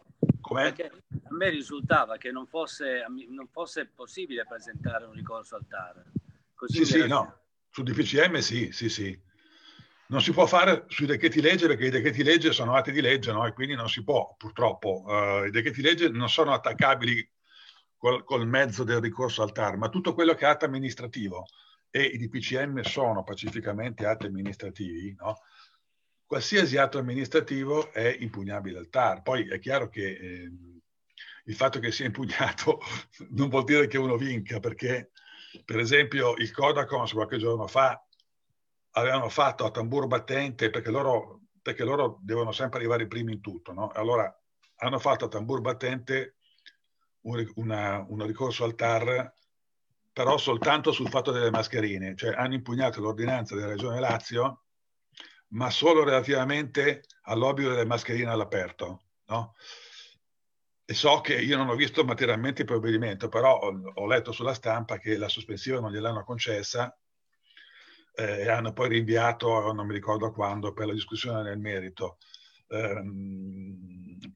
Com'è? 0.55 0.73
Perché 0.73 1.03
a 1.09 1.33
me 1.35 1.49
risultava 1.49 2.17
che 2.17 2.31
non 2.31 2.47
fosse, 2.47 3.05
non 3.29 3.47
fosse 3.47 3.87
possibile 3.93 4.45
presentare 4.45 5.05
un 5.05 5.13
ricorso 5.13 5.55
al 5.55 5.67
TAR. 5.67 6.03
Così 6.53 6.85
sì, 6.85 7.01
sì, 7.01 7.07
no. 7.07 7.41
Su 7.69 7.83
DPCM 7.83 8.37
sì, 8.37 8.71
sì, 8.71 8.87
sì. 8.89 9.23
Non 10.07 10.21
si 10.21 10.31
può 10.31 10.45
fare 10.45 10.85
sui 10.87 11.07
decreti 11.07 11.41
legge 11.41 11.67
perché 11.67 11.87
i 11.87 11.89
decreti 11.89 12.23
legge 12.23 12.53
sono 12.53 12.75
atti 12.75 12.91
di 12.91 13.01
legge, 13.01 13.31
no? 13.31 13.45
E 13.45 13.53
quindi 13.53 13.75
non 13.75 13.89
si 13.89 14.03
può, 14.03 14.35
purtroppo. 14.37 15.03
Uh, 15.05 15.45
I 15.45 15.51
decreti 15.51 15.81
legge 15.81 16.09
non 16.09 16.29
sono 16.29 16.53
attaccabili 16.53 17.27
col, 17.97 18.23
col, 18.23 18.47
mezzo 18.47 18.83
del 18.83 19.01
ricorso 19.01 19.41
al 19.41 19.51
TAR, 19.51 19.77
ma 19.77 19.89
tutto 19.89 20.13
quello 20.13 20.35
che 20.35 20.45
è 20.45 20.49
atto 20.49 20.65
amministrativo 20.65 21.47
e 21.89 22.03
i 22.03 22.17
DPCM 22.17 22.81
sono 22.81 23.23
pacificamente 23.23 24.05
atti 24.05 24.27
amministrativi, 24.27 25.15
no? 25.17 25.39
Qualsiasi 26.25 26.77
atto 26.77 26.97
amministrativo 26.97 27.91
è 27.91 28.15
impugnabile 28.19 28.79
al 28.79 28.89
TAR. 28.89 29.21
Poi 29.21 29.47
è 29.47 29.59
chiaro 29.59 29.89
che 29.89 30.05
eh, 30.05 30.51
il 31.45 31.55
fatto 31.55 31.79
che 31.79 31.91
sia 31.91 32.05
impugnato 32.05 32.79
non 33.31 33.49
vuol 33.49 33.63
dire 33.63 33.87
che 33.87 33.97
uno 33.97 34.17
vinca, 34.17 34.59
perché 34.59 35.11
per 35.63 35.79
esempio 35.79 36.35
il 36.35 36.51
Codacons 36.51 37.13
qualche 37.13 37.37
giorno 37.37 37.67
fa 37.67 38.03
avevano 38.91 39.29
fatto 39.29 39.65
a 39.65 39.71
tamburo 39.71 40.07
battente, 40.07 40.69
perché 40.69 40.89
loro, 40.89 41.41
perché 41.61 41.83
loro 41.83 42.19
devono 42.21 42.51
sempre 42.51 42.79
arrivare 42.79 43.03
i 43.03 43.07
primi 43.07 43.33
in 43.33 43.41
tutto, 43.41 43.73
no? 43.73 43.89
allora 43.89 44.33
hanno 44.77 44.99
fatto 44.99 45.25
a 45.25 45.29
tamburo 45.29 45.61
battente 45.61 46.35
un, 47.21 47.49
una, 47.55 48.05
un 48.07 48.25
ricorso 48.25 48.63
al 48.63 48.75
TAR 48.75 49.33
però 50.15 50.37
soltanto 50.37 50.93
sul 50.93 51.09
fatto 51.09 51.31
delle 51.31 51.51
mascherine, 51.51 52.15
cioè 52.15 52.33
hanno 52.35 52.53
impugnato 52.53 53.01
l'ordinanza 53.01 53.53
della 53.53 53.67
Regione 53.67 53.99
Lazio 53.99 54.64
ma 55.49 55.69
solo 55.69 56.03
relativamente 56.03 57.03
all'obbligo 57.23 57.69
delle 57.69 57.85
mascherine 57.85 58.29
all'aperto. 58.29 59.01
No? 59.27 59.55
E 60.87 60.93
so 60.93 61.21
che 61.21 61.35
io 61.35 61.57
non 61.57 61.69
ho 61.69 61.75
visto 61.75 62.03
materialmente 62.03 62.61
il 62.61 62.67
provvedimento, 62.67 63.27
però 63.27 63.57
ho, 63.59 64.05
letto 64.05 64.31
sulla 64.31 64.53
stampa 64.53 64.99
che 64.99 65.17
la 65.17 65.27
sospensiva 65.27 65.79
non 65.79 65.91
gliel'hanno 65.91 66.23
concessa 66.23 66.95
eh, 68.13 68.41
e 68.41 68.49
hanno 68.49 68.71
poi 68.71 68.89
rinviato, 68.89 69.73
non 69.73 69.87
mi 69.87 69.93
ricordo 69.93 70.31
quando, 70.31 70.73
per 70.73 70.85
la 70.85 70.93
discussione 70.93 71.41
nel 71.41 71.57
merito. 71.57 72.17
Eh, 72.67 73.03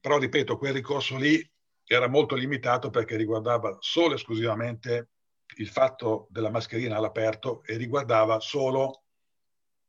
però 0.00 0.18
ripeto, 0.18 0.56
quel 0.58 0.72
ricorso 0.72 1.16
lì 1.16 1.40
era 1.84 2.08
molto 2.08 2.34
limitato 2.34 2.90
perché 2.90 3.16
riguardava 3.16 3.76
solo 3.80 4.12
e 4.12 4.16
esclusivamente 4.16 5.10
il 5.56 5.68
fatto 5.68 6.26
della 6.30 6.50
mascherina 6.50 6.96
all'aperto 6.96 7.62
e 7.64 7.76
riguardava 7.76 8.40
solo 8.40 9.04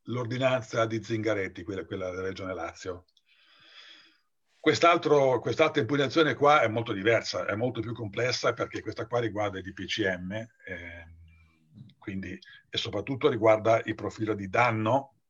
l'ordinanza 0.04 0.86
di 0.86 1.02
Zingaretti, 1.02 1.62
quella, 1.62 1.84
quella 1.84 2.10
della 2.10 2.22
Regione 2.22 2.54
Lazio. 2.54 3.04
Quest'altra 4.58 5.80
impugnazione 5.80 6.34
qua 6.34 6.62
è 6.62 6.68
molto 6.68 6.92
diversa, 6.92 7.46
è 7.46 7.54
molto 7.56 7.80
più 7.80 7.92
complessa 7.92 8.52
perché 8.52 8.80
questa 8.80 9.06
qua 9.06 9.18
riguarda 9.18 9.58
i 9.58 9.62
DPCM 9.62 10.32
eh, 10.32 11.06
quindi, 12.02 12.38
e 12.68 12.78
soprattutto 12.78 13.28
riguarda 13.28 13.80
il 13.84 13.94
profilo 13.94 14.34
di 14.34 14.48
danno, 14.48 15.20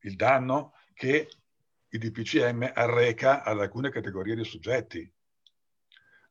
il 0.00 0.14
danno 0.14 0.74
che 0.94 1.28
il 1.88 1.98
DPCM 1.98 2.70
arreca 2.72 3.42
ad 3.42 3.60
alcune 3.60 3.90
categorie 3.90 4.36
di 4.36 4.44
soggetti. 4.44 5.12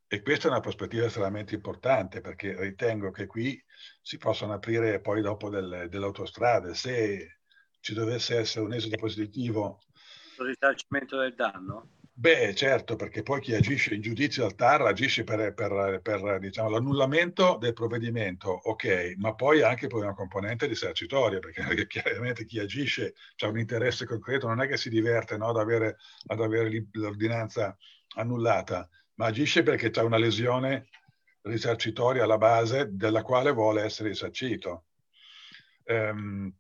E 0.08 0.22
questa 0.22 0.48
è 0.48 0.52
una 0.52 0.60
prospettiva 0.60 1.06
estremamente 1.06 1.56
importante 1.56 2.22
perché 2.22 2.56
ritengo 2.60 3.12
che 3.12 3.26
qui 3.26 3.62
si 4.02 4.18
possano 4.18 4.54
aprire 4.54 5.02
poi 5.02 5.22
dopo 5.22 5.50
delle, 5.50 5.90
delle 5.90 6.06
autostrade. 6.06 6.76
Se 6.76 7.40
ci 7.84 7.94
dovesse 7.94 8.38
essere 8.38 8.64
un 8.64 8.74
esito 8.74 8.96
positivo. 8.96 9.82
Il 10.40 10.46
risarcimento 10.46 11.20
del 11.20 11.36
danno? 11.36 11.90
Beh, 12.14 12.56
certo, 12.56 12.96
perché 12.96 13.24
poi 13.24 13.42
chi 13.42 13.54
agisce 13.54 13.94
in 13.94 14.02
giudizio 14.02 14.46
al 14.46 14.56
TAR 14.56 14.84
agisce 14.84 15.26
per, 15.26 15.54
per, 15.54 16.00
per 16.02 16.40
diciamo, 16.40 16.70
l'annullamento 16.70 17.58
del 17.60 17.74
provvedimento, 17.74 18.52
ok, 18.52 19.16
ma 19.18 19.34
poi 19.34 19.64
anche 19.64 19.88
per 19.88 19.98
una 19.98 20.14
componente 20.14 20.66
risarcitoria, 20.68 21.40
perché 21.40 21.64
chiaramente 21.88 22.46
chi 22.46 22.60
agisce 22.60 23.16
ha 23.40 23.48
un 23.48 23.60
interesse 23.60 24.06
concreto, 24.06 24.48
non 24.48 24.62
è 24.62 24.68
che 24.68 24.78
si 24.78 24.90
diverte 24.90 25.36
no, 25.36 25.50
ad, 25.50 25.58
avere, 25.58 25.98
ad 26.28 26.40
avere 26.40 26.88
l'ordinanza 26.92 27.76
annullata, 28.16 28.88
ma 29.16 29.26
agisce 29.26 29.62
perché 29.64 29.90
c'è 29.90 30.04
una 30.04 30.18
lesione 30.18 30.88
risarcitoria 31.42 32.24
alla 32.24 32.38
base 32.38 32.88
della 32.92 33.24
quale 33.24 33.52
vuole 33.52 33.82
essere 33.82 34.10
risarcito. 34.10 34.86
Um, 35.86 36.56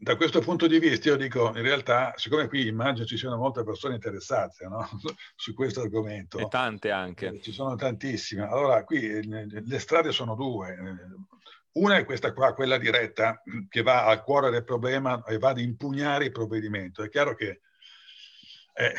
da 0.00 0.16
questo 0.16 0.40
punto 0.40 0.68
di 0.68 0.78
vista 0.78 1.08
io 1.08 1.16
dico, 1.16 1.48
in 1.48 1.62
realtà, 1.62 2.12
siccome 2.16 2.46
qui 2.46 2.66
immagino 2.68 3.04
ci 3.04 3.16
siano 3.16 3.36
molte 3.36 3.64
persone 3.64 3.94
interessate 3.94 4.66
no? 4.66 4.88
su 5.34 5.54
questo 5.54 5.80
argomento. 5.80 6.38
E 6.38 6.46
tante 6.48 6.90
anche. 6.90 7.26
Eh, 7.26 7.40
ci 7.40 7.52
sono 7.52 7.74
tantissime. 7.74 8.42
Allora, 8.42 8.84
qui 8.84 9.08
eh, 9.08 9.22
le 9.22 9.78
strade 9.78 10.12
sono 10.12 10.36
due. 10.36 10.76
Una 11.72 11.96
è 11.96 12.04
questa 12.04 12.32
qua, 12.32 12.54
quella 12.54 12.78
diretta, 12.78 13.42
che 13.68 13.82
va 13.82 14.06
al 14.06 14.22
cuore 14.22 14.50
del 14.50 14.64
problema 14.64 15.22
e 15.24 15.38
va 15.38 15.50
ad 15.50 15.58
impugnare 15.58 16.26
il 16.26 16.32
provvedimento. 16.32 17.02
È 17.02 17.08
chiaro 17.08 17.34
che 17.34 17.60
è 18.72 18.92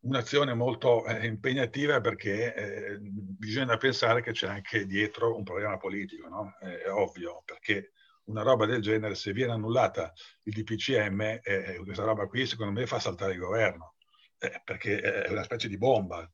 un'azione 0.00 0.52
molto 0.54 1.04
eh, 1.06 1.26
impegnativa 1.26 2.00
perché 2.00 2.54
eh, 2.54 2.98
bisogna 3.00 3.76
pensare 3.78 4.22
che 4.22 4.32
c'è 4.32 4.48
anche 4.48 4.84
dietro 4.84 5.34
un 5.34 5.44
problema 5.44 5.78
politico, 5.78 6.28
no? 6.28 6.54
È 6.60 6.90
ovvio, 6.90 7.42
perché 7.44 7.92
una 8.26 8.42
roba 8.42 8.66
del 8.66 8.82
genere, 8.82 9.14
se 9.14 9.32
viene 9.32 9.52
annullata 9.52 10.12
il 10.44 10.52
DPCM, 10.52 11.20
eh, 11.20 11.40
eh, 11.42 11.76
questa 11.84 12.04
roba 12.04 12.26
qui 12.26 12.46
secondo 12.46 12.72
me 12.72 12.86
fa 12.86 12.98
saltare 12.98 13.32
il 13.32 13.38
governo, 13.38 13.94
eh, 14.38 14.60
perché 14.64 15.00
è 15.00 15.30
una 15.30 15.42
specie 15.42 15.68
di 15.68 15.78
bomba. 15.78 16.28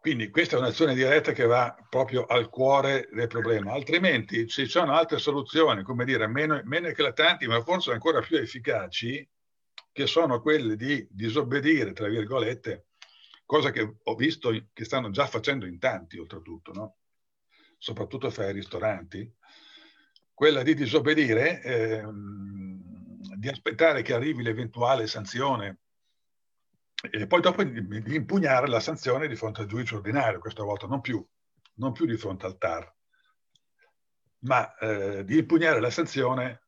quindi 0.00 0.30
questa 0.30 0.56
è 0.56 0.58
un'azione 0.58 0.94
diretta 0.94 1.32
che 1.32 1.44
va 1.44 1.76
proprio 1.90 2.24
al 2.24 2.48
cuore 2.48 3.08
del 3.12 3.26
problema, 3.26 3.72
altrimenti 3.72 4.46
ci 4.46 4.64
sono 4.66 4.94
altre 4.94 5.18
soluzioni, 5.18 5.82
come 5.82 6.06
dire, 6.06 6.26
meno, 6.26 6.60
meno 6.64 6.86
eclatanti, 6.88 7.46
ma 7.46 7.62
forse 7.62 7.92
ancora 7.92 8.20
più 8.20 8.38
efficaci, 8.38 9.28
che 9.92 10.06
sono 10.06 10.40
quelle 10.40 10.76
di 10.76 11.06
disobbedire, 11.10 11.92
tra 11.92 12.08
virgolette, 12.08 12.86
cosa 13.44 13.70
che 13.70 13.96
ho 14.02 14.14
visto 14.14 14.50
che 14.72 14.84
stanno 14.84 15.10
già 15.10 15.26
facendo 15.26 15.66
in 15.66 15.78
tanti, 15.78 16.18
oltretutto, 16.18 16.72
no? 16.72 16.96
soprattutto 17.76 18.30
fra 18.30 18.48
i 18.48 18.52
ristoranti, 18.52 19.30
quella 20.40 20.62
di 20.62 20.72
disobbedire, 20.72 21.60
ehm, 21.60 22.80
di 23.36 23.50
aspettare 23.50 24.00
che 24.00 24.14
arrivi 24.14 24.42
l'eventuale 24.42 25.06
sanzione 25.06 25.80
e 27.10 27.26
poi 27.26 27.42
dopo 27.42 27.62
di, 27.62 28.14
impugnare 28.14 28.66
la 28.66 28.80
sanzione 28.80 29.28
di 29.28 29.36
fronte 29.36 29.60
al 29.60 29.66
giudice 29.66 29.96
ordinario, 29.96 30.38
questa 30.38 30.62
volta 30.62 30.86
non 30.86 31.02
più, 31.02 31.22
non 31.74 31.92
più 31.92 32.06
di 32.06 32.16
fronte 32.16 32.46
al 32.46 32.56
TAR, 32.56 32.90
ma 34.44 34.74
eh, 34.78 35.26
di 35.26 35.36
impugnare 35.36 35.78
la 35.78 35.90
sanzione 35.90 36.62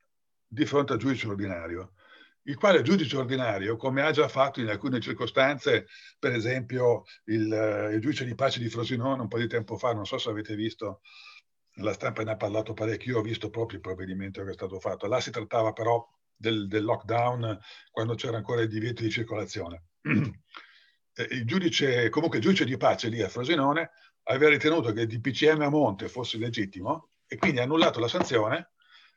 di 0.47 0.67
fronte 0.67 0.93
al 0.93 0.99
giudice 0.99 1.29
ordinario, 1.29 1.95
il 2.43 2.59
quale 2.59 2.83
giudice 2.83 3.17
ordinario, 3.17 3.77
come 3.77 4.03
ha 4.03 4.11
già 4.11 4.29
fatto 4.29 4.61
in 4.61 4.69
alcune 4.69 5.01
circostanze, 5.01 5.87
per 6.19 6.33
esempio 6.33 7.05
il, 7.25 7.91
il 7.95 8.01
giudice 8.03 8.27
di 8.27 8.35
pace 8.35 8.61
di 8.61 8.69
Frosinone 8.69 9.23
un 9.23 9.29
po' 9.29 9.39
di 9.39 9.49
tempo 9.49 9.79
fa, 9.79 9.95
non 9.95 10.05
so 10.05 10.19
se 10.19 10.29
avete 10.29 10.55
visto, 10.55 11.01
la 11.77 11.93
stampa 11.93 12.23
ne 12.23 12.33
ha 12.33 12.37
parlato 12.37 12.75
parecchio, 12.75 13.13
io 13.13 13.19
ho 13.21 13.23
visto 13.23 13.51
proprio 13.51 13.79
il 13.79 13.83
provvedimento 13.83 14.45
che 14.45 14.51
è 14.51 14.55
stato 14.55 14.79
fatto, 14.79 15.07
là 15.07 15.21
si 15.21 15.31
trattava 15.31 15.73
però 15.73 16.07
del, 16.35 16.67
del 16.67 16.85
lockdown 16.85 17.59
quando 17.91 18.15
c'era 18.15 18.37
ancora 18.37 18.63
il 18.63 18.69
divieto 18.69 19.03
di 19.03 19.11
circolazione. 19.11 19.85
Il 21.29 21.45
giudice, 21.45 22.09
comunque 22.09 22.39
il 22.39 22.45
giudice 22.45 22.65
di 22.65 22.79
pace 22.79 23.09
lì 23.09 23.21
a 23.21 23.29
Frosinone 23.29 23.91
aveva 24.23 24.49
ritenuto 24.49 24.93
che 24.93 25.03
il 25.03 25.07
DPCM 25.07 25.61
a 25.61 25.69
monte 25.69 26.09
fosse 26.09 26.39
legittimo 26.39 27.11
e 27.27 27.37
quindi 27.37 27.61
ha 27.61 27.65
annullato 27.65 28.01
la 28.01 28.09
sanzione 28.09 28.71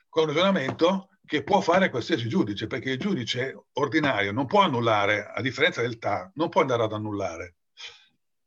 con 0.10 0.24
un 0.24 0.30
ragionamento 0.30 1.08
che 1.26 1.44
può 1.44 1.62
fare 1.62 1.89
qualsiasi 1.89 2.28
giudice, 2.28 2.68
perché 2.68 2.91
il 2.91 3.00
giudice 3.00 3.68
ordinario 3.74 4.34
non 4.34 4.46
può 4.46 4.60
annullare, 4.62 5.26
a 5.26 5.41
differenza 5.41 5.82
del 5.82 5.98
TAR, 5.98 6.32
non 6.36 6.50
può 6.50 6.60
andare 6.60 6.84
ad 6.84 6.91
annullare 6.91 7.56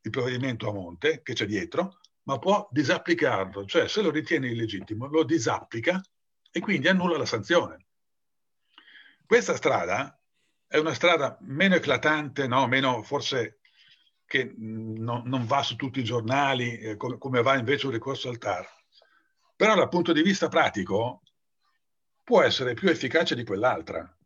il 0.02 0.10
provvedimento 0.10 0.68
a 0.68 0.72
monte 0.72 1.22
che 1.22 1.32
c'è 1.32 1.46
dietro, 1.46 2.00
ma 2.28 2.38
può 2.38 2.68
disapplicarlo, 2.70 3.64
cioè 3.64 3.88
se 3.88 4.02
lo 4.02 4.10
ritiene 4.10 4.50
illegittimo 4.50 5.06
lo 5.06 5.24
disapplica 5.24 5.98
e 6.50 6.60
quindi 6.60 6.86
annulla 6.86 7.16
la 7.16 7.24
sanzione. 7.24 7.86
Questa 9.24 9.56
strada 9.56 10.20
è 10.66 10.76
una 10.76 10.92
strada 10.92 11.38
meno 11.40 11.74
eclatante, 11.74 12.46
no? 12.46 12.66
meno 12.66 13.02
forse 13.02 13.60
che 14.26 14.52
no, 14.58 15.22
non 15.24 15.46
va 15.46 15.62
su 15.62 15.74
tutti 15.76 16.00
i 16.00 16.04
giornali 16.04 16.76
eh, 16.76 16.96
come, 16.98 17.16
come, 17.16 17.40
va 17.40 17.56
invece 17.56 17.86
un 17.86 17.92
ricorso 17.92 18.28
al 18.28 18.36
TAR. 18.36 18.68
Però 19.56 19.74
dal 19.74 19.88
punto 19.88 20.12
di 20.12 20.20
vista 20.20 20.48
pratico 20.48 21.22
può 22.22 22.42
essere 22.42 22.74
più 22.74 22.90
efficace 22.90 23.34
di 23.34 23.44
quell'altra. 23.44 24.17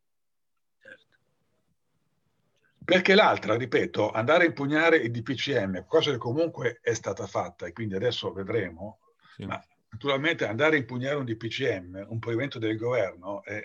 Perché 2.84 3.14
l'altra, 3.14 3.56
ripeto, 3.56 4.10
andare 4.10 4.44
a 4.44 4.46
impugnare 4.46 4.96
il 4.96 5.10
DPCM, 5.10 5.86
cosa 5.86 6.10
che 6.10 6.18
comunque 6.18 6.80
è 6.82 6.94
stata 6.94 7.26
fatta 7.26 7.66
e 7.66 7.72
quindi 7.72 7.94
adesso 7.94 8.32
vedremo, 8.32 8.98
sì. 9.36 9.44
ma 9.44 9.62
naturalmente 9.90 10.46
andare 10.46 10.76
a 10.76 10.78
impugnare 10.78 11.16
un 11.16 11.24
DPCM, 11.24 12.06
un 12.08 12.18
provvedimento 12.18 12.58
del 12.58 12.76
governo, 12.76 13.42
è, 13.44 13.64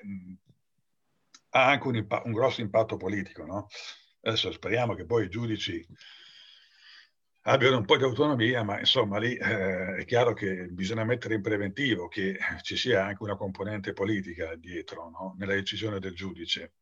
ha 1.49 1.67
anche 1.67 1.87
un, 1.87 1.95
impa- 1.95 2.21
un 2.25 2.31
grosso 2.31 2.61
impatto 2.61 2.97
politico. 2.97 3.45
No? 3.45 3.67
Adesso 4.21 4.51
speriamo 4.51 4.93
che 4.93 5.05
poi 5.05 5.25
i 5.25 5.29
giudici 5.29 5.85
abbiano 7.43 7.77
un 7.77 7.85
po' 7.85 7.97
di 7.97 8.03
autonomia, 8.03 8.61
ma 8.63 8.77
insomma 8.77 9.17
lì 9.19 9.35
eh, 9.35 9.95
è 9.95 10.05
chiaro 10.05 10.33
che 10.33 10.67
bisogna 10.67 11.05
mettere 11.05 11.35
in 11.35 11.41
preventivo 11.41 12.07
che 12.07 12.37
ci 12.61 12.75
sia 12.75 13.05
anche 13.05 13.23
una 13.23 13.37
componente 13.37 13.93
politica 13.93 14.55
dietro 14.55 15.09
no? 15.09 15.35
nella 15.37 15.53
decisione 15.53 15.99
del 15.99 16.13
giudice. 16.13 16.73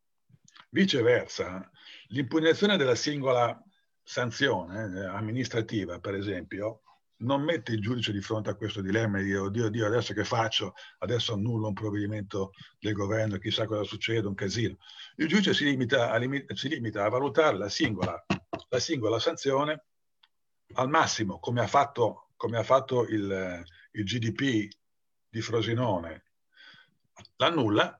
Viceversa, 0.70 1.70
l'impugnazione 2.08 2.78
della 2.78 2.96
singola 2.96 3.62
sanzione 4.04 4.91
eh, 4.94 5.06
amministrativa, 5.06 6.00
per 6.00 6.15
esempio, 6.15 6.82
non 7.18 7.41
mette 7.41 7.72
il 7.72 7.82
giudice 7.82 8.12
di 8.12 8.22
fronte 8.22 8.50
a 8.50 8.56
questo 8.56 8.82
dilemma 8.82 9.22
di 9.22 9.34
oddio, 9.34 9.65
oddio, 9.65 9.86
adesso 9.86 10.13
che 10.13 10.26
faccio? 10.26 10.74
Adesso 11.00 11.34
annullo 11.34 11.68
un 11.68 11.74
provvedimento 11.74 12.52
del 12.80 12.94
governo, 12.94 13.38
chissà 13.38 13.65
cosa 13.65 13.84
succede, 13.84 14.28
un 14.28 14.36
casino. 14.36 14.78
Il 15.15 15.28
giudice 15.28 15.54
si 15.54 15.63
limita 15.63 16.12
a, 16.12 16.20
si 16.54 16.68
limita 16.68 17.06
a 17.06 17.10
valutare 17.10 17.58
la 17.58 17.70
singola, 17.70 18.26
la 18.70 18.80
singola, 18.80 19.20
sanzione 19.20 19.86
al 20.74 20.89
massimo, 20.89 21.39
come 21.39 21.62
ha 21.62 21.68
fatto, 21.68 22.32
come 22.36 22.58
ha 22.58 22.63
fatto 22.63 23.08
il, 23.08 23.63
il 23.91 24.04
GDP 24.04 24.68
di 25.30 25.41
Frosinone, 25.41 26.24
l'annulla 27.38 28.00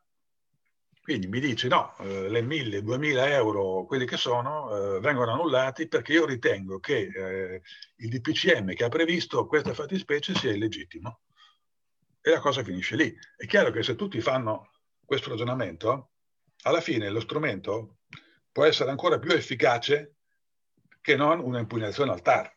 quindi 1.06 1.28
mi 1.28 1.40
dice 1.40 1.68
no, 1.68 1.96
eh, 2.00 2.30
le 2.30 2.42
1000, 2.42 2.82
2000 2.82 3.30
euro, 3.30 3.86
quelli 3.86 4.08
che 4.08 4.18
sono, 4.18 4.96
eh, 4.96 5.00
vengono 5.02 5.34
annullati 5.34 5.88
perché 5.88 6.14
io 6.14 6.26
ritengo 6.26 6.80
che 6.80 7.12
eh, 7.16 7.62
il 7.98 8.10
DPCM 8.10 8.74
che 8.74 8.86
ha 8.86 8.90
previsto 8.90 9.46
questa 9.46 9.76
fattispecie 9.76 10.34
sia 10.34 10.52
illegittimo. 10.52 11.20
E 12.20 12.32
la 12.32 12.40
cosa 12.40 12.64
finisce 12.64 12.96
lì. 12.96 13.16
È 13.38 13.46
chiaro 13.46 13.70
che 13.70 13.84
se 13.84 13.94
tutti 13.94 14.20
fanno 14.20 14.72
questo 15.06 15.30
ragionamento, 15.30 16.14
alla 16.64 16.82
fine 16.82 17.08
lo 17.12 17.20
strumento 17.20 17.98
può 18.52 18.64
essere 18.64 18.90
ancora 18.90 19.20
più 19.20 19.30
efficace 19.32 20.16
che 21.02 21.16
non 21.16 21.40
una 21.40 21.60
impugnazione 21.60 22.14
al 22.14 22.24
TAR. 22.24 22.52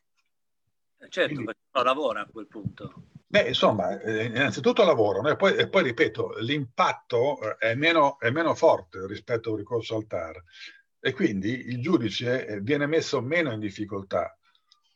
Certo, 1.10 1.26
Quindi, 1.26 1.44
perché 1.44 1.60
non 1.72 1.84
lavora 1.84 2.22
a 2.22 2.26
quel 2.26 2.46
punto. 2.46 3.08
Beh, 3.30 3.48
insomma, 3.48 4.00
eh, 4.00 4.24
innanzitutto 4.24 4.84
lavorano 4.84 5.28
e 5.28 5.36
poi, 5.36 5.54
e 5.54 5.68
poi 5.68 5.82
ripeto, 5.82 6.38
l'impatto 6.38 7.38
eh, 7.42 7.72
è 7.72 7.74
meno, 7.74 8.18
è 8.18 8.30
meno, 8.30 8.54
forte 8.54 9.06
rispetto 9.06 9.50
a 9.50 9.52
un 9.52 9.58
ricorso 9.58 9.96
al 9.96 10.06
TAR 10.06 10.42
e 10.98 11.12
quindi 11.12 11.66
il 11.66 11.82
giudice 11.82 12.46
eh, 12.46 12.60
viene 12.60 12.86
messo 12.86 13.20
meno 13.20 13.52
in 13.52 13.60
difficoltà 13.60 14.34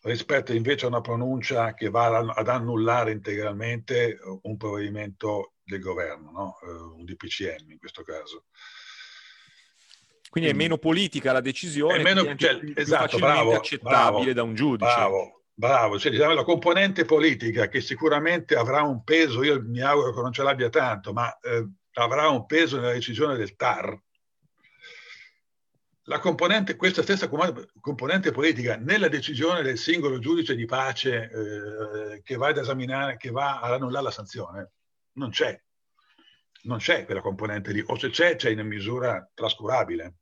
rispetto 0.04 0.54
invece 0.54 0.86
a 0.86 0.88
una 0.88 1.02
pronuncia 1.02 1.74
che 1.74 1.90
va 1.90 2.16
ad 2.34 2.48
annullare 2.48 3.12
integralmente 3.12 4.18
un 4.42 4.56
provvedimento 4.56 5.52
del 5.62 5.80
governo, 5.80 6.30
no? 6.30 6.58
un 6.96 7.04
DPCM 7.04 7.70
in 7.70 7.78
questo 7.78 8.02
caso. 8.02 8.46
Quindi 10.28 10.48
è 10.48 10.54
meno 10.54 10.78
politica 10.78 11.30
la 11.30 11.40
decisione, 11.40 11.98
è 11.98 12.02
meno, 12.02 12.34
cioè, 12.34 12.58
più, 12.58 12.72
esatto, 12.74 13.16
più 13.16 13.18
bravo, 13.18 13.54
accettabile 13.54 14.32
bravo, 14.32 14.32
da 14.32 14.42
un 14.42 14.54
giudice. 14.54 14.94
Bravo, 14.94 15.41
Bravo, 15.54 15.98
cioè, 15.98 16.10
diciamo, 16.10 16.32
la 16.34 16.44
componente 16.44 17.04
politica 17.04 17.68
che 17.68 17.80
sicuramente 17.80 18.56
avrà 18.56 18.82
un 18.82 19.04
peso, 19.04 19.42
io 19.42 19.62
mi 19.62 19.80
auguro 19.80 20.12
che 20.14 20.20
non 20.22 20.32
ce 20.32 20.42
l'abbia 20.42 20.70
tanto, 20.70 21.12
ma 21.12 21.38
eh, 21.40 21.68
avrà 21.94 22.28
un 22.28 22.46
peso 22.46 22.76
nella 22.76 22.92
decisione 22.92 23.36
del 23.36 23.54
TAR. 23.54 24.00
La 26.06 26.18
componente, 26.18 26.74
questa 26.74 27.02
stessa 27.02 27.28
componente 27.28 28.32
politica 28.32 28.76
nella 28.76 29.08
decisione 29.08 29.62
del 29.62 29.78
singolo 29.78 30.18
giudice 30.18 30.56
di 30.56 30.64
pace 30.64 31.30
eh, 31.30 32.22
che 32.22 32.36
va 32.36 32.48
ad 32.48 32.56
esaminare, 32.56 33.16
che 33.16 33.30
va 33.30 33.60
ad 33.60 33.74
annullare 33.74 34.04
la 34.04 34.10
sanzione, 34.10 34.72
non 35.12 35.30
c'è. 35.30 35.60
Non 36.64 36.78
c'è 36.78 37.04
quella 37.04 37.20
componente 37.20 37.72
lì, 37.72 37.82
o 37.86 37.96
se 37.96 38.10
c'è, 38.10 38.36
c'è 38.36 38.50
in 38.50 38.66
misura 38.66 39.28
trascurabile. 39.32 40.14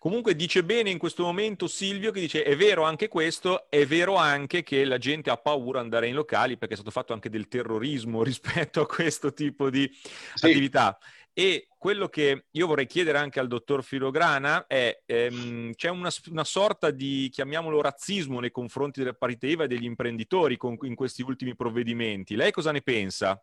Comunque 0.00 0.34
dice 0.34 0.64
bene 0.64 0.88
in 0.88 0.96
questo 0.96 1.24
momento 1.24 1.66
Silvio 1.66 2.10
che 2.10 2.20
dice 2.20 2.42
è 2.42 2.56
vero 2.56 2.84
anche 2.84 3.06
questo, 3.06 3.68
è 3.68 3.84
vero 3.84 4.14
anche 4.14 4.62
che 4.62 4.86
la 4.86 4.96
gente 4.96 5.28
ha 5.28 5.36
paura 5.36 5.80
di 5.80 5.84
andare 5.84 6.06
in 6.06 6.14
locali 6.14 6.56
perché 6.56 6.72
è 6.72 6.76
stato 6.78 6.90
fatto 6.90 7.12
anche 7.12 7.28
del 7.28 7.48
terrorismo 7.48 8.22
rispetto 8.24 8.80
a 8.80 8.86
questo 8.86 9.34
tipo 9.34 9.68
di 9.68 9.86
sì. 10.34 10.46
attività. 10.46 10.98
E 11.34 11.68
quello 11.76 12.08
che 12.08 12.46
io 12.50 12.66
vorrei 12.66 12.86
chiedere 12.86 13.18
anche 13.18 13.40
al 13.40 13.46
dottor 13.46 13.84
Filograna 13.84 14.66
è, 14.66 15.02
ehm, 15.04 15.74
c'è 15.74 15.90
una, 15.90 16.08
una, 16.30 16.44
sorta 16.44 16.90
di, 16.90 17.28
chiamiamolo, 17.30 17.82
razzismo 17.82 18.40
nei 18.40 18.50
confronti 18.50 19.00
delle 19.00 19.12
partite 19.12 19.48
IVA 19.48 19.64
e 19.64 19.68
degli 19.68 19.84
imprenditori 19.84 20.56
con, 20.56 20.78
in 20.80 20.94
questi 20.94 21.20
ultimi 21.20 21.54
provvedimenti. 21.54 22.36
Lei 22.36 22.52
cosa 22.52 22.72
ne 22.72 22.80
pensa? 22.80 23.38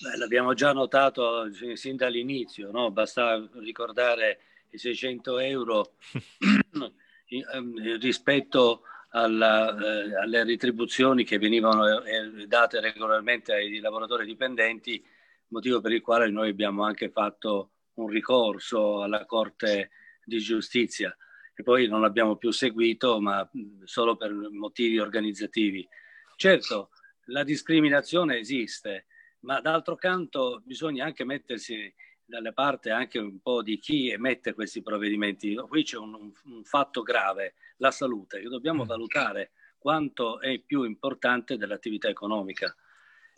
Beh, 0.00 0.16
l'abbiamo 0.16 0.54
già 0.54 0.72
notato 0.72 1.44
sin 1.74 1.94
dall'inizio, 1.94 2.72
no? 2.72 2.90
basta 2.90 3.48
ricordare 3.60 4.40
i 4.74 4.78
600 4.78 5.38
euro 5.38 5.94
ehm, 7.28 7.98
rispetto 7.98 8.82
alla, 9.10 9.76
eh, 9.76 10.16
alle 10.16 10.44
retribuzioni 10.44 11.24
che 11.24 11.38
venivano 11.38 12.02
eh, 12.02 12.46
date 12.46 12.80
regolarmente 12.80 13.52
ai 13.52 13.78
lavoratori 13.78 14.26
dipendenti, 14.26 15.02
motivo 15.48 15.80
per 15.80 15.92
il 15.92 16.00
quale 16.02 16.28
noi 16.28 16.50
abbiamo 16.50 16.84
anche 16.84 17.10
fatto 17.10 17.70
un 17.94 18.08
ricorso 18.08 19.02
alla 19.02 19.24
Corte 19.24 19.90
di 20.24 20.38
Giustizia 20.38 21.16
e 21.54 21.62
poi 21.62 21.86
non 21.86 22.00
l'abbiamo 22.00 22.36
più 22.36 22.50
seguito, 22.50 23.20
ma 23.20 23.48
solo 23.84 24.16
per 24.16 24.32
motivi 24.32 24.98
organizzativi. 24.98 25.86
Certo, 26.36 26.90
la 27.26 27.44
discriminazione 27.44 28.38
esiste, 28.38 29.06
ma 29.40 29.60
d'altro 29.60 29.94
canto 29.94 30.60
bisogna 30.64 31.04
anche 31.04 31.24
mettersi 31.24 31.94
dalle 32.24 32.52
parti 32.52 32.90
anche 32.90 33.18
un 33.18 33.40
po' 33.40 33.62
di 33.62 33.78
chi 33.78 34.10
emette 34.10 34.54
questi 34.54 34.82
provvedimenti. 34.82 35.54
Qui 35.54 35.82
c'è 35.82 35.98
un, 35.98 36.32
un 36.44 36.64
fatto 36.64 37.02
grave, 37.02 37.54
la 37.78 37.90
salute, 37.90 38.40
che 38.40 38.48
dobbiamo 38.48 38.84
mm. 38.84 38.86
valutare 38.86 39.50
quanto 39.78 40.40
è 40.40 40.58
più 40.60 40.84
importante 40.84 41.56
dell'attività 41.56 42.08
economica. 42.08 42.74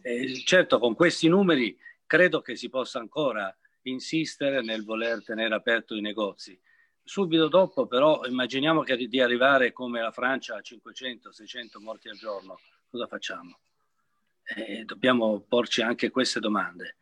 Eh, 0.01 0.43
certo, 0.45 0.79
con 0.79 0.95
questi 0.95 1.29
numeri 1.29 1.77
credo 2.07 2.41
che 2.41 2.55
si 2.55 2.69
possa 2.69 3.01
ancora 3.01 3.55
insistere 3.83 4.63
nel 4.63 4.85
voler 4.85 5.25
tenere 5.25 5.55
aperto 5.55 5.95
i 5.95 6.01
negozi. 6.01 6.59
Subito 7.03 7.49
dopo, 7.49 7.87
però, 7.87 8.25
immaginiamo 8.25 8.83
che 8.83 8.97
di 8.97 9.21
arrivare 9.21 9.73
come 9.73 10.01
la 10.01 10.11
Francia 10.11 10.57
a 10.57 10.61
500-600 10.61 11.81
morti 11.81 12.09
al 12.09 12.17
giorno, 12.17 12.59
cosa 12.91 13.07
facciamo? 13.07 13.59
Eh, 14.43 14.85
dobbiamo 14.85 15.41
porci 15.41 15.83
anche 15.83 16.11
queste 16.11 16.41
domande. 16.41 16.97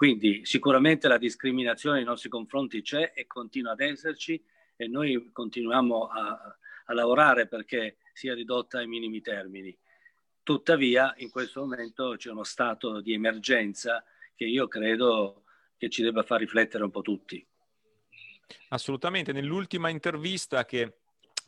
Quindi 0.00 0.46
sicuramente 0.46 1.08
la 1.08 1.18
discriminazione 1.18 1.96
nei 1.96 2.06
nostri 2.06 2.30
confronti 2.30 2.80
c'è 2.80 3.12
e 3.14 3.26
continua 3.26 3.72
ad 3.72 3.80
esserci 3.80 4.42
e 4.74 4.88
noi 4.88 5.28
continuiamo 5.30 6.06
a, 6.06 6.56
a 6.86 6.94
lavorare 6.94 7.46
perché 7.46 7.98
sia 8.14 8.32
ridotta 8.32 8.78
ai 8.78 8.86
minimi 8.86 9.20
termini. 9.20 9.78
Tuttavia, 10.42 11.12
in 11.18 11.28
questo 11.28 11.60
momento 11.60 12.14
c'è 12.16 12.30
uno 12.30 12.44
stato 12.44 13.02
di 13.02 13.12
emergenza 13.12 14.02
che 14.34 14.46
io 14.46 14.68
credo 14.68 15.44
che 15.76 15.90
ci 15.90 16.00
debba 16.00 16.22
far 16.22 16.40
riflettere 16.40 16.82
un 16.82 16.90
po' 16.90 17.02
tutti. 17.02 17.46
Assolutamente. 18.70 19.32
Nell'ultima 19.32 19.90
intervista 19.90 20.64
che 20.64 20.99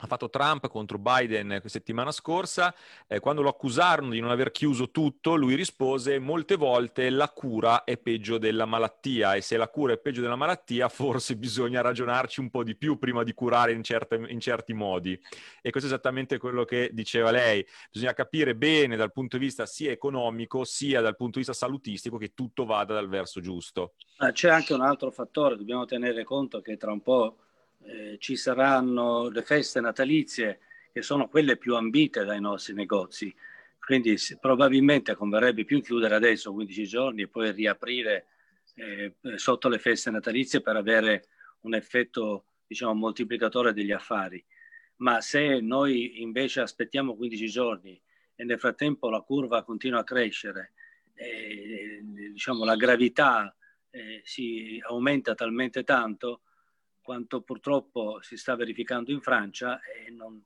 ha 0.03 0.07
fatto 0.07 0.29
Trump 0.29 0.69
contro 0.69 0.99
Biden 0.99 1.63
settimana 1.65 2.11
scorsa, 2.11 2.75
eh, 3.07 3.21
quando 3.21 3.41
lo 3.41 3.49
accusarono 3.49 4.11
di 4.11 4.21
non 4.21 4.31
aver 4.31 4.51
chiuso 4.51 4.91
tutto, 4.91 5.37
lui 5.37 5.55
rispose 5.55 6.19
molte 6.19 6.57
volte 6.57 7.09
la 7.09 7.29
cura 7.29 7.85
è 7.85 7.97
peggio 7.97 8.37
della 8.39 8.67
malattia 8.67 9.35
e 9.35 9.41
se 9.41 9.57
la 9.57 9.69
cura 9.69 9.93
è 9.93 9.99
peggio 9.99 10.21
della 10.21 10.35
malattia 10.35 10.89
forse 10.89 11.37
bisogna 11.37 11.81
ragionarci 11.83 12.41
un 12.41 12.51
po' 12.51 12.65
di 12.65 12.75
più 12.75 12.99
prima 12.99 13.23
di 13.23 13.33
curare 13.33 13.73
in, 13.73 13.85
certe, 13.85 14.25
in 14.27 14.41
certi 14.41 14.73
modi. 14.73 15.13
E 15.63 15.71
questo 15.71 15.89
è 15.89 15.93
esattamente 15.93 16.39
quello 16.39 16.65
che 16.65 16.91
diceva 16.93 17.31
lei, 17.31 17.65
bisogna 17.91 18.13
capire 18.13 18.57
bene 18.57 18.97
dal 18.97 19.13
punto 19.13 19.39
di 19.39 19.45
vista 19.45 19.67
sia 19.67 19.93
economico 19.93 20.65
sia 20.65 21.01
dal 21.01 21.15
punto 21.15 21.39
di 21.39 21.45
vista 21.45 21.53
salutistico 21.53 22.17
che 22.17 22.33
tutto 22.35 22.65
vada 22.65 22.93
dal 22.93 23.09
verso 23.09 23.41
giusto. 23.41 23.95
C'è 24.33 24.51
anche 24.51 24.75
un 24.75 24.81
altro 24.81 25.11
fattore, 25.13 25.57
dobbiamo 25.57 25.85
tenere 25.85 26.25
conto 26.25 26.61
che 26.61 26.77
tra 26.77 26.91
un 26.91 27.03
po' 27.03 27.37
eh, 27.85 28.17
ci 28.19 28.37
saranno 28.37 29.29
le 29.29 29.43
feste 29.43 29.81
natalizie 29.81 30.61
che 30.93 31.03
sono 31.03 31.29
quelle 31.29 31.57
più 31.57 31.75
ambite 31.75 32.25
dai 32.25 32.41
nostri 32.41 32.75
negozi. 32.75 33.35
Quindi 33.79 34.17
probabilmente 34.41 35.15
converrebbe 35.15 35.65
più 35.65 35.83
chiudere 35.83 36.15
adesso 36.15 36.53
15 36.53 36.85
giorni 36.85 37.23
e 37.23 37.29
poi 37.29 37.51
riaprire 37.53 38.27
eh, 38.75 39.15
sotto 39.37 39.69
le 39.69 39.79
feste 39.79 40.11
natalizie 40.11 40.61
per 40.61 40.77
avere 40.77 41.27
un 41.61 41.75
effetto 41.75 42.45
diciamo, 42.67 42.95
moltiplicatore 42.95 43.73
degli 43.73 43.91
affari. 43.91 44.45
Ma 44.97 45.21
se 45.21 45.61
noi 45.61 46.23
invece 46.23 46.61
aspettiamo 46.61 47.17
15 47.17 47.47
giorni 47.47 48.01
e 48.35 48.45
nel 48.45 48.59
frattempo 48.59 49.11
la 49.11 49.21
curva 49.21 49.65
continua 49.65 50.01
a 50.01 50.05
crescere, 50.05 50.73
e, 51.15 52.01
diciamo, 52.03 52.65
la 52.65 52.77
gravità 52.77 53.55
eh, 53.91 54.21
si 54.25 54.81
aumenta 54.87 55.35
talmente 55.35 55.83
tanto, 55.85 56.43
quanto 57.03 57.43
purtroppo 57.43 58.21
si 58.23 58.37
sta 58.37 58.55
verificando 58.55 59.11
in 59.11 59.21
Francia 59.21 59.81
e 59.81 60.11
non, 60.11 60.43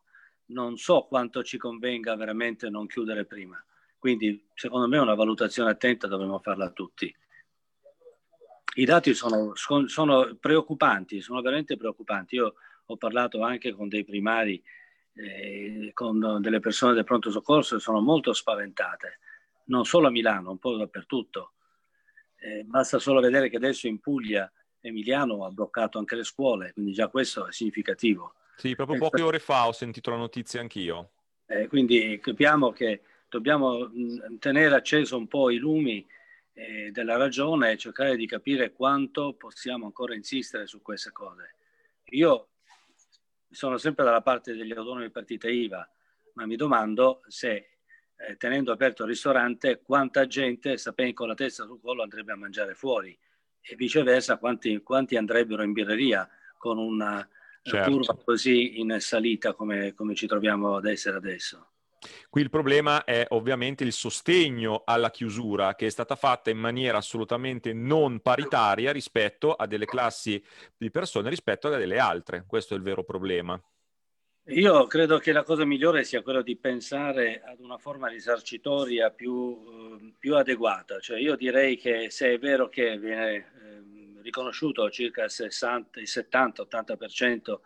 non 0.46 0.76
so 0.76 1.02
quanto 1.02 1.44
ci 1.44 1.58
convenga 1.58 2.16
veramente 2.16 2.68
non 2.68 2.86
chiudere 2.86 3.26
prima. 3.26 3.62
Quindi 3.98 4.48
secondo 4.54 4.88
me 4.88 4.98
una 4.98 5.14
valutazione 5.14 5.70
attenta 5.70 6.06
dovremmo 6.06 6.38
farla 6.38 6.70
tutti. 6.70 7.14
I 8.78 8.84
dati 8.84 9.14
sono, 9.14 9.54
sono, 9.54 10.36
preoccupanti, 10.38 11.20
sono 11.20 11.40
veramente 11.40 11.76
preoccupanti. 11.76 12.34
Io 12.36 12.54
ho 12.84 12.96
parlato 12.96 13.42
anche 13.42 13.72
con 13.72 13.88
dei 13.88 14.04
primari, 14.04 14.62
eh, 15.14 15.90
con 15.94 16.40
delle 16.40 16.60
persone 16.60 16.92
del 16.92 17.04
pronto 17.04 17.30
soccorso 17.30 17.76
e 17.76 17.80
sono 17.80 18.00
molto 18.00 18.34
spaventate, 18.34 19.18
non 19.66 19.84
solo 19.86 20.08
a 20.08 20.10
Milano, 20.10 20.50
un 20.50 20.58
po' 20.58 20.76
dappertutto. 20.76 21.54
Eh, 22.36 22.64
basta 22.64 22.98
solo 22.98 23.20
vedere 23.20 23.48
che 23.48 23.56
adesso 23.56 23.86
in 23.86 23.98
Puglia 23.98 24.50
Emiliano 24.86 25.44
ha 25.44 25.50
bloccato 25.50 25.98
anche 25.98 26.16
le 26.16 26.24
scuole, 26.24 26.72
quindi 26.72 26.92
già 26.92 27.08
questo 27.08 27.46
è 27.46 27.52
significativo. 27.52 28.34
Sì, 28.56 28.74
proprio 28.74 28.98
poche 28.98 29.22
ore 29.22 29.38
fa 29.38 29.66
ho 29.66 29.72
sentito 29.72 30.10
la 30.10 30.16
notizia 30.16 30.60
anch'io. 30.60 31.10
Eh, 31.46 31.66
quindi 31.68 32.18
capiamo 32.20 32.72
che 32.72 33.02
dobbiamo 33.28 33.86
mh, 33.86 34.38
tenere 34.38 34.74
acceso 34.74 35.16
un 35.16 35.26
po' 35.26 35.50
i 35.50 35.58
lumi 35.58 36.06
eh, 36.54 36.90
della 36.90 37.16
ragione 37.16 37.72
e 37.72 37.76
cercare 37.76 38.16
di 38.16 38.26
capire 38.26 38.72
quanto 38.72 39.34
possiamo 39.34 39.86
ancora 39.86 40.14
insistere 40.14 40.66
su 40.66 40.80
queste 40.80 41.12
cose. 41.12 41.54
Io 42.10 42.48
sono 43.50 43.76
sempre 43.76 44.04
dalla 44.04 44.22
parte 44.22 44.54
degli 44.54 44.72
autonomi 44.72 45.10
partite 45.10 45.50
IVA, 45.50 45.88
ma 46.34 46.46
mi 46.46 46.56
domando 46.56 47.22
se 47.26 47.68
eh, 48.16 48.36
tenendo 48.36 48.72
aperto 48.72 49.02
il 49.02 49.10
ristorante 49.10 49.82
quanta 49.82 50.26
gente, 50.26 50.78
sapendo 50.78 51.14
con 51.14 51.28
la 51.28 51.34
testa 51.34 51.64
sul 51.64 51.80
collo, 51.80 52.02
andrebbe 52.02 52.32
a 52.32 52.36
mangiare 52.36 52.74
fuori 52.74 53.16
e 53.68 53.74
viceversa 53.76 54.38
quanti, 54.38 54.82
quanti 54.82 55.16
andrebbero 55.16 55.62
in 55.62 55.72
birreria 55.72 56.28
con 56.56 56.78
una 56.78 57.28
certo. 57.62 57.90
curva 57.90 58.16
così 58.24 58.78
in 58.80 58.96
salita 59.00 59.54
come, 59.54 59.94
come 59.94 60.14
ci 60.14 60.26
troviamo 60.26 60.76
ad 60.76 60.86
essere 60.86 61.16
adesso. 61.16 61.70
Qui 62.28 62.42
il 62.42 62.50
problema 62.50 63.04
è 63.04 63.26
ovviamente 63.30 63.82
il 63.82 63.92
sostegno 63.92 64.82
alla 64.84 65.10
chiusura 65.10 65.74
che 65.74 65.86
è 65.86 65.90
stata 65.90 66.14
fatta 66.14 66.50
in 66.50 66.58
maniera 66.58 66.98
assolutamente 66.98 67.72
non 67.72 68.20
paritaria 68.20 68.92
rispetto 68.92 69.54
a 69.54 69.66
delle 69.66 69.86
classi 69.86 70.42
di 70.76 70.90
persone 70.90 71.30
rispetto 71.30 71.68
a 71.68 71.76
delle 71.76 71.98
altre. 71.98 72.44
Questo 72.46 72.74
è 72.74 72.76
il 72.76 72.82
vero 72.82 73.02
problema. 73.02 73.60
Io 74.50 74.86
credo 74.86 75.18
che 75.18 75.32
la 75.32 75.42
cosa 75.42 75.64
migliore 75.64 76.04
sia 76.04 76.22
quella 76.22 76.42
di 76.42 76.56
pensare 76.56 77.42
ad 77.44 77.58
una 77.58 77.78
forma 77.78 78.06
risarcitoria 78.06 79.10
più, 79.10 79.85
più 80.18 80.36
adeguata. 80.36 80.98
Cioè 81.00 81.18
io 81.18 81.36
direi 81.36 81.76
che 81.76 82.10
se 82.10 82.32
è 82.32 82.38
vero 82.38 82.68
che 82.68 82.98
viene 82.98 83.34
eh, 83.34 84.22
riconosciuto 84.22 84.88
circa 84.90 85.24
il, 85.24 85.30
60, 85.30 86.00
il 86.00 86.08
70-80% 86.08 87.58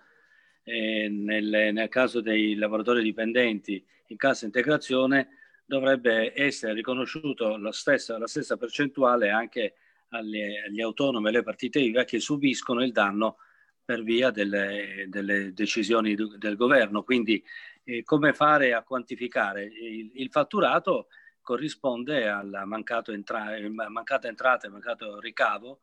eh, 0.65 1.09
nel, 1.09 1.71
nel 1.73 1.89
caso 1.89 2.21
dei 2.21 2.55
lavoratori 2.55 3.03
dipendenti 3.03 3.85
in 4.07 4.17
cassa 4.17 4.45
integrazione, 4.45 5.29
dovrebbe 5.65 6.33
essere 6.35 6.73
riconosciuto 6.73 7.57
la 7.57 7.73
stessa, 7.73 8.19
la 8.19 8.27
stessa 8.27 8.57
percentuale 8.57 9.31
anche 9.31 9.75
agli, 10.09 10.43
agli 10.43 10.81
autonomi 10.81 11.27
e 11.27 11.29
alle 11.29 11.43
partite 11.43 11.79
IVA 11.79 12.05
che 12.05 12.19
subiscono 12.19 12.83
il 12.83 12.93
danno 12.93 13.37
per 13.85 14.03
via 14.03 14.31
delle, 14.31 15.07
delle 15.09 15.53
decisioni 15.53 16.15
del 16.15 16.57
governo. 16.57 17.03
Quindi 17.03 17.43
eh, 17.85 18.03
come 18.03 18.33
fare 18.33 18.73
a 18.73 18.83
quantificare? 18.83 19.65
Il, 19.65 20.11
il 20.15 20.29
fatturato 20.31 21.09
corrisponde 21.43 22.29
alla 22.29 22.65
mancata 22.65 23.13
entrata 23.13 23.55
e 23.55 24.71
mancato 24.71 25.19
ricavo 25.21 25.81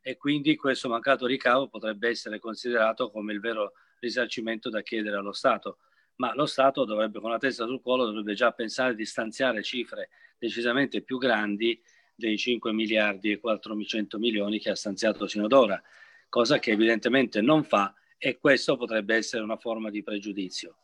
e 0.00 0.16
quindi 0.16 0.56
questo 0.56 0.88
mancato 0.88 1.26
ricavo 1.26 1.68
potrebbe 1.68 2.08
essere 2.08 2.38
considerato 2.38 3.10
come 3.10 3.32
il 3.32 3.40
vero 3.40 3.72
risarcimento 4.00 4.70
da 4.70 4.82
chiedere 4.82 5.16
allo 5.16 5.32
Stato. 5.32 5.78
Ma 6.16 6.34
lo 6.34 6.46
Stato 6.46 6.84
dovrebbe, 6.84 7.20
con 7.20 7.30
la 7.30 7.38
testa 7.38 7.66
sul 7.66 7.80
collo, 7.80 8.04
dovrebbe 8.04 8.34
già 8.34 8.52
pensare 8.52 8.94
di 8.94 9.04
stanziare 9.04 9.62
cifre 9.62 10.10
decisamente 10.38 11.02
più 11.02 11.18
grandi 11.18 11.80
dei 12.14 12.36
5 12.36 12.72
miliardi 12.72 13.30
e 13.30 13.38
400 13.38 14.18
milioni 14.18 14.58
che 14.58 14.70
ha 14.70 14.74
stanziato 14.74 15.26
sino 15.26 15.44
ad 15.44 15.52
ora 15.52 15.80
cosa 16.28 16.58
che 16.58 16.72
evidentemente 16.72 17.40
non 17.40 17.64
fa 17.64 17.94
e 18.16 18.38
questo 18.38 18.76
potrebbe 18.76 19.14
essere 19.14 19.42
una 19.42 19.56
forma 19.56 19.90
di 19.90 20.02
pregiudizio. 20.02 20.76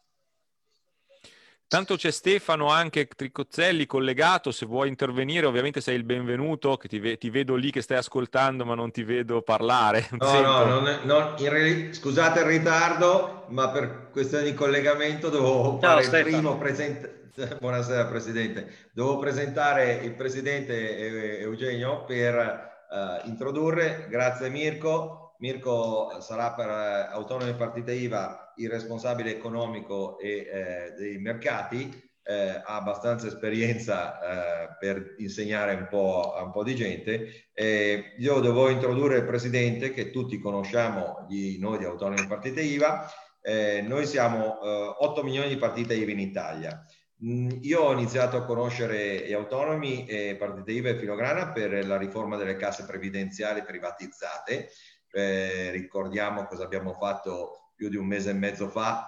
Tanto 1.67 1.97
c'è 1.97 2.11
Stefano 2.11 2.69
anche 2.69 3.07
Tricozzelli 3.07 3.87
collegato, 3.87 4.53
se 4.53 4.67
vuoi 4.67 4.89
intervenire 4.89 5.47
ovviamente 5.47 5.81
sei 5.81 5.97
il 5.97 6.05
benvenuto, 6.05 6.77
che 6.77 6.89
ti, 6.89 6.99
ve- 6.99 7.17
ti 7.17 7.31
vedo 7.31 7.55
lì 7.57 7.71
che 7.71 7.81
stai 7.81 7.97
ascoltando 7.97 8.65
ma 8.65 8.75
non 8.75 8.91
ti 8.91 9.03
vedo 9.03 9.43
parlare. 9.43 10.09
No, 10.25 10.41
no, 10.41 10.65
non, 10.65 11.01
non, 11.03 11.35
re- 11.39 11.93
scusate 11.93 12.41
il 12.41 12.47
ritardo, 12.47 13.47
ma 13.49 13.69
per 13.71 14.09
questione 14.11 14.45
di 14.45 14.55
collegamento 14.55 15.29
dovevo 15.29 15.79
Ciao, 15.81 15.91
fare 15.91 16.03
Stefano. 16.03 16.29
il 16.29 16.35
primo 16.35 16.59
presente. 16.59 17.31
Buonasera 17.61 18.07
Presidente, 18.07 18.91
devo 18.93 19.19
presentare 19.19 19.95
il 19.95 20.15
Presidente 20.15 21.41
Eugenio 21.41 22.05
per 22.05 22.85
uh, 22.89 23.27
introdurre, 23.29 24.07
grazie 24.09 24.49
Mirko, 24.51 25.35
Mirko 25.39 26.21
sarà 26.21 26.53
per 26.53 26.69
eh, 26.69 27.09
Autonomi 27.13 27.55
Partita 27.55 27.91
IVA 27.91 28.44
il 28.57 28.71
responsabile 28.71 29.31
economico 29.31 30.19
e 30.19 30.29
eh, 30.31 30.95
dei 30.97 31.19
mercati, 31.19 32.13
eh, 32.27 32.63
ha 32.65 32.77
abbastanza 32.77 33.27
esperienza 33.27 34.19
eh, 34.19 34.77
per 34.79 35.15
insegnare 35.19 35.75
un 35.75 35.87
po' 35.89 36.33
a 36.35 36.43
un 36.43 36.53
po' 36.53 36.65
di 36.65 36.75
gente. 36.75 37.51
Eh, 37.53 38.15
io 38.19 38.41
devo 38.41 38.71
introdurre 38.71 39.19
il 39.19 39.27
presidente 39.27 39.93
che 39.93 40.11
tutti 40.11 40.39
conosciamo, 40.39 41.27
di 41.29 41.59
noi 41.59 41.79
di 41.79 41.85
Autonomi 41.85 42.27
Partite 42.27 42.63
IVA. 42.63 43.11
Eh, 43.43 43.83
noi 43.83 44.07
siamo 44.07 44.59
8 45.03 45.23
milioni 45.23 45.49
di 45.49 45.59
partite 45.59 45.95
IVA 45.95 46.11
in 46.13 46.21
Italia. 46.21 46.85
Mm, 47.23 47.49
io 47.61 47.83
ho 47.83 47.93
iniziato 47.93 48.37
a 48.37 48.45
conoscere 48.45 49.27
gli 49.27 49.33
autonomi 49.33 50.07
e 50.07 50.37
partite 50.37 50.73
IVA 50.73 50.89
e 50.91 50.99
Filograna 50.99 51.53
per 51.53 51.87
la 51.87 51.99
riforma 51.99 52.37
delle 52.37 52.57
casse 52.57 52.87
previdenziali 52.87 53.63
privatizzate. 53.63 54.71
Eh, 55.11 55.71
ricordiamo 55.71 56.45
cosa 56.47 56.65
abbiamo 56.65 56.95
fatto 56.95 57.64
più 57.75 57.89
di 57.89 57.97
un 57.97 58.07
mese 58.07 58.31
e 58.31 58.35
mezzo 58.35 58.69
fa 58.69 59.07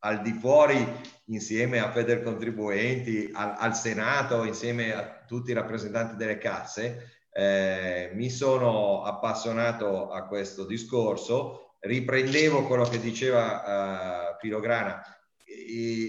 al 0.00 0.22
di 0.22 0.32
fuori 0.32 0.86
insieme 1.26 1.80
a 1.80 1.90
Feder 1.90 2.22
Contribuenti, 2.22 3.30
al, 3.32 3.54
al 3.58 3.76
Senato, 3.76 4.44
insieme 4.44 4.94
a 4.94 5.24
tutti 5.26 5.50
i 5.50 5.54
rappresentanti 5.54 6.16
delle 6.16 6.38
casse, 6.38 7.26
eh, 7.32 8.10
mi 8.14 8.30
sono 8.30 9.02
appassionato 9.04 10.10
a 10.10 10.26
questo 10.26 10.66
discorso, 10.66 11.74
riprendevo 11.80 12.64
quello 12.64 12.84
che 12.84 13.00
diceva 13.00 14.32
uh, 14.34 14.38
Filograna, 14.40 15.02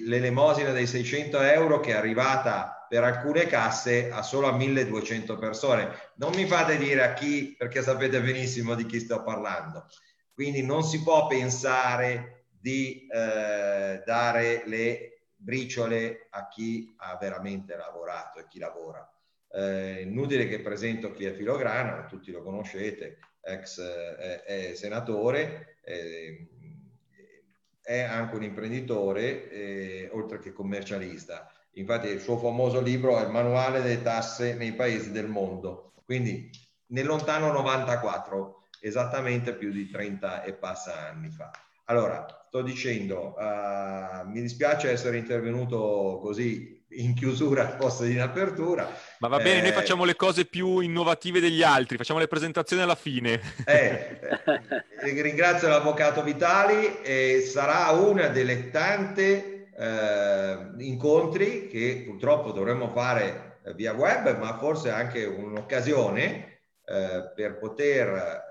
l'elemosina 0.05 0.71
dei 0.71 0.87
600 0.87 1.39
euro 1.41 1.79
che 1.79 1.91
è 1.91 1.95
arrivata 1.95 2.85
per 2.89 3.03
alcune 3.03 3.45
casse 3.45 4.09
a 4.11 4.23
solo 4.23 4.47
a 4.47 4.55
1200 4.55 5.37
persone. 5.37 5.89
Non 6.15 6.33
mi 6.33 6.45
fate 6.45 6.77
dire 6.77 7.03
a 7.03 7.13
chi, 7.13 7.55
perché 7.55 7.83
sapete 7.83 8.21
benissimo 8.21 8.73
di 8.73 8.85
chi 8.85 8.99
sto 8.99 9.21
parlando. 9.21 9.85
Quindi 10.39 10.63
non 10.63 10.83
si 10.83 11.03
può 11.03 11.27
pensare 11.27 12.45
di 12.47 13.05
eh, 13.11 14.01
dare 14.05 14.63
le 14.67 15.23
briciole 15.35 16.27
a 16.29 16.47
chi 16.47 16.95
ha 16.95 17.17
veramente 17.17 17.75
lavorato 17.75 18.39
e 18.39 18.47
chi 18.47 18.57
lavora. 18.57 19.05
Eh, 19.51 20.03
inutile 20.03 20.47
che 20.47 20.61
presento 20.61 21.11
chi 21.11 21.25
è 21.25 21.33
Filograna, 21.33 22.05
tutti 22.05 22.31
lo 22.31 22.41
conoscete, 22.41 23.17
ex 23.41 23.79
eh, 24.47 24.75
senatore, 24.75 25.79
eh, 25.83 26.47
è 27.81 27.99
anche 27.99 28.35
un 28.37 28.43
imprenditore, 28.43 29.49
eh, 29.49 30.09
oltre 30.13 30.39
che 30.39 30.53
commercialista. 30.53 31.51
Infatti 31.71 32.07
il 32.07 32.21
suo 32.21 32.37
famoso 32.37 32.79
libro 32.79 33.19
è 33.19 33.25
il 33.25 33.29
manuale 33.29 33.81
delle 33.81 34.01
tasse 34.01 34.53
nei 34.53 34.71
paesi 34.71 35.11
del 35.11 35.27
mondo. 35.27 35.95
Quindi 36.05 36.49
nel 36.91 37.07
lontano 37.07 37.51
94, 37.51 38.59
esattamente 38.82 39.53
più 39.53 39.71
di 39.71 39.89
30 39.89 40.43
e 40.43 40.53
passa 40.53 41.07
anni 41.09 41.30
fa. 41.30 41.51
Allora, 41.86 42.25
sto 42.47 42.61
dicendo, 42.61 43.36
uh, 43.38 44.27
mi 44.27 44.41
dispiace 44.41 44.91
essere 44.91 45.17
intervenuto 45.17 46.19
così 46.21 46.77
in 46.91 47.13
chiusura 47.13 47.61
al 47.61 47.75
posto 47.75 48.03
di 48.03 48.13
in 48.13 48.21
apertura. 48.21 48.89
Ma 49.19 49.27
va 49.27 49.38
bene, 49.38 49.59
eh, 49.59 49.61
noi 49.61 49.71
facciamo 49.71 50.05
le 50.05 50.15
cose 50.15 50.45
più 50.45 50.80
innovative 50.80 51.39
degli 51.39 51.61
altri, 51.61 51.97
facciamo 51.97 52.19
le 52.19 52.27
presentazioni 52.27 52.82
alla 52.82 52.95
fine. 52.95 53.39
Eh, 53.65 54.19
eh, 55.03 55.21
ringrazio 55.21 55.67
l'avvocato 55.67 56.23
Vitali 56.23 57.01
e 57.01 57.41
sarà 57.47 57.89
una 57.91 58.27
delle 58.27 58.69
tante 58.71 59.69
eh, 59.77 60.57
incontri 60.80 61.67
che 61.67 62.03
purtroppo 62.05 62.51
dovremmo 62.51 62.89
fare 62.89 63.59
via 63.75 63.93
web, 63.93 64.38
ma 64.38 64.57
forse 64.57 64.89
anche 64.89 65.25
un'occasione 65.25 66.59
eh, 66.86 67.32
per 67.36 67.59
poter 67.59 68.47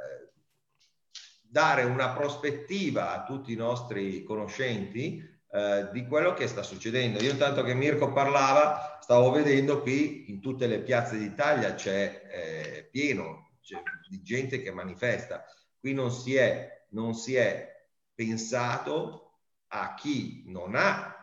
dare 1.50 1.84
una 1.84 2.10
prospettiva 2.10 3.14
a 3.14 3.24
tutti 3.24 3.52
i 3.52 3.56
nostri 3.56 4.22
conoscenti 4.22 5.26
eh, 5.50 5.88
di 5.92 6.06
quello 6.06 6.34
che 6.34 6.46
sta 6.46 6.62
succedendo. 6.62 7.22
Io 7.22 7.30
intanto 7.30 7.62
che 7.62 7.74
Mirko 7.74 8.12
parlava, 8.12 8.98
stavo 9.00 9.30
vedendo 9.30 9.80
qui 9.80 10.30
in 10.30 10.40
tutte 10.40 10.66
le 10.66 10.80
piazze 10.80 11.16
d'Italia 11.16 11.74
c'è 11.74 12.22
eh, 12.30 12.88
pieno 12.90 13.48
c'è 13.60 13.82
di 14.08 14.22
gente 14.22 14.62
che 14.62 14.70
manifesta. 14.70 15.44
Qui 15.78 15.92
non 15.92 16.10
si 16.10 16.34
è, 16.34 16.86
non 16.90 17.14
si 17.14 17.34
è 17.34 17.86
pensato 18.14 19.40
a 19.68 19.94
chi 19.94 20.44
non 20.46 20.74
ha 20.74 21.17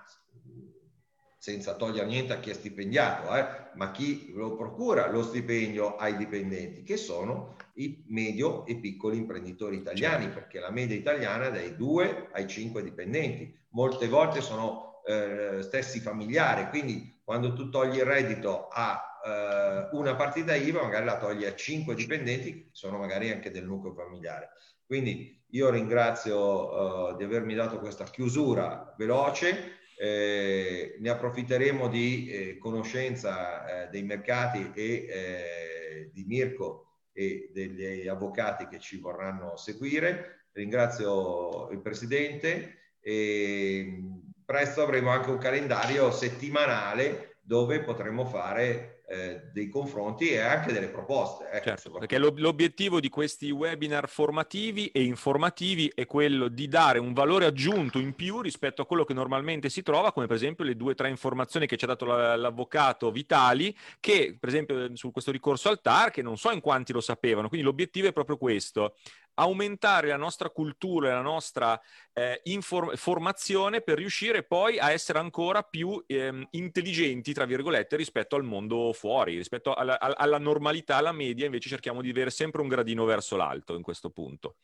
senza 1.46 1.76
togliere 1.76 2.08
niente 2.08 2.34
a 2.34 2.40
chi 2.40 2.50
è 2.50 2.56
stipendiato, 2.56 3.36
eh, 3.36 3.46
ma 3.76 3.92
chi 3.92 4.32
lo 4.34 4.56
procura 4.56 5.12
lo 5.12 5.22
stipendio 5.22 5.96
ai 5.96 6.18
dipendenti, 6.18 6.82
che 6.82 6.98
sono 6.98 7.56
i 7.76 8.04
medio 8.08 8.66
e 8.66 8.78
piccoli 8.78 9.18
imprenditori 9.18 9.76
italiani, 9.76 10.24
certo. 10.24 10.40
perché 10.40 10.60
la 10.60 10.72
media 10.72 10.98
italiana 10.98 11.46
è 11.46 11.52
dai 11.52 11.76
2 11.76 12.30
ai 12.32 12.48
5 12.48 12.82
dipendenti. 12.82 13.56
Molte 13.74 14.08
volte 14.08 14.42
sono 14.42 15.04
eh, 15.06 15.60
stessi 15.62 16.00
familiari, 16.00 16.68
quindi 16.70 17.22
quando 17.24 17.54
tu 17.54 17.70
togli 17.70 17.98
il 17.98 18.06
reddito 18.06 18.68
a 18.68 19.20
eh, 19.24 19.90
una 19.92 20.16
partita 20.16 20.56
IVA, 20.56 20.82
magari 20.82 21.06
la 21.06 21.20
togli 21.20 21.46
a 21.46 21.54
5 21.54 21.94
dipendenti, 21.94 22.54
che 22.56 22.70
sono 22.72 22.98
magari 22.98 23.30
anche 23.30 23.52
del 23.52 23.66
nucleo 23.66 23.94
familiare. 23.94 24.50
Quindi 24.84 25.44
io 25.50 25.70
ringrazio 25.70 27.12
uh, 27.12 27.16
di 27.16 27.24
avermi 27.24 27.54
dato 27.54 27.80
questa 27.80 28.04
chiusura 28.06 28.94
veloce 28.98 29.84
eh, 29.98 30.98
ne 31.00 31.10
approfitteremo 31.10 31.88
di 31.88 32.28
eh, 32.28 32.58
conoscenza 32.58 33.84
eh, 33.86 33.90
dei 33.90 34.04
mercati 34.04 34.72
e 34.74 35.06
eh, 35.08 36.10
di 36.12 36.24
Mirko 36.26 37.00
e 37.14 37.50
degli 37.54 38.08
avvocati 38.08 38.68
che 38.68 38.80
ci 38.80 39.00
vorranno 39.00 39.56
seguire. 39.56 40.48
Ringrazio 40.52 41.70
il 41.70 41.82
Presidente 41.82 42.94
e 43.00 44.02
presto 44.44 44.82
avremo 44.82 45.10
anche 45.10 45.30
un 45.30 45.38
calendario 45.38 46.12
settimanale 46.12 47.38
dove 47.42 47.82
potremo 47.82 48.26
fare 48.26 48.95
eh, 49.08 49.50
dei 49.52 49.70
confronti 49.70 50.30
e 50.30 50.40
anche 50.40 50.74
delle 50.74 50.88
proposte. 50.88 51.48
Ecco, 51.52 51.64
certo, 51.64 51.92
perché 51.92 52.18
l'obiettivo 52.18 53.00
di 53.00 53.10
questi 53.10 53.52
webinar 53.52 54.10
formativi 54.10 54.88
e 54.88 55.04
informativi 55.04 55.92
è 55.94 56.06
quello 56.06 56.48
di 56.48 56.68
dare 56.68 57.00
un 57.00 57.14
valore 57.14 57.46
aggiunto 57.46 58.00
in 58.00 58.14
più 58.14 58.42
rispetto 58.42 58.82
a 58.82 58.86
quello 58.86 59.04
che 59.04 59.14
normalmente 59.14 59.70
si 59.70 59.84
trova, 59.84 60.12
come 60.12 60.28
per 60.28 60.36
esempio 60.36 60.64
le 60.64 60.76
due 60.76 60.92
o 60.92 60.96
tre 60.96 61.10
informazioni 61.10 61.68
che 61.68 61.78
ci 61.78 61.86
ha 61.86 61.90
dato 61.90 62.06
l'avvocato 62.06 63.12
Vitali, 63.12 63.76
che 64.00 64.36
per 64.40 64.50
esempio 64.50 64.96
su 64.96 65.12
questo 65.12 65.32
ricorso 65.32 65.70
al 65.70 65.82
TAR, 65.82 66.12
che 66.12 66.22
non 66.22 66.38
so 66.38 66.52
in 66.52 66.62
quanti 66.62 66.92
lo 66.92 67.02
sapevano, 67.02 67.48
quindi 67.48 67.66
l'obiettivo 67.66 68.08
è 68.08 68.14
proprio 68.14 68.38
questo, 68.38 68.96
aumentare 69.36 70.10
la 70.10 70.18
nostra 70.18 70.50
cultura 70.50 71.10
e 71.10 71.14
la 71.14 71.22
nostra 71.22 71.80
eh, 72.14 72.42
inform- 72.46 72.96
formazione 72.96 73.82
per 73.82 73.98
riuscire 73.98 74.44
poi 74.44 74.78
a 74.80 74.92
essere 74.92 75.20
ancora 75.20 75.62
più 75.64 76.04
ehm, 76.06 76.48
intelligenti, 76.52 77.34
tra 77.34 77.46
virgolette, 77.46 77.96
rispetto 77.96 78.36
al 78.36 78.44
mondo 78.44 78.92
fuori, 78.94 79.38
rispetto 79.38 79.74
alla, 79.74 80.00
alla 80.00 80.38
normalità, 80.40 80.98
alla 80.98 81.12
media, 81.12 81.46
invece 81.46 81.70
cerchiamo 81.70 82.02
di 82.02 82.10
avere 82.10 82.30
sempre 82.30 82.62
un 82.62 82.68
gradino 82.68 83.06
verso 83.06 83.36
l'alto 83.36 83.76
in 83.76 83.82
questo 83.82 84.10
punto. 84.10 84.58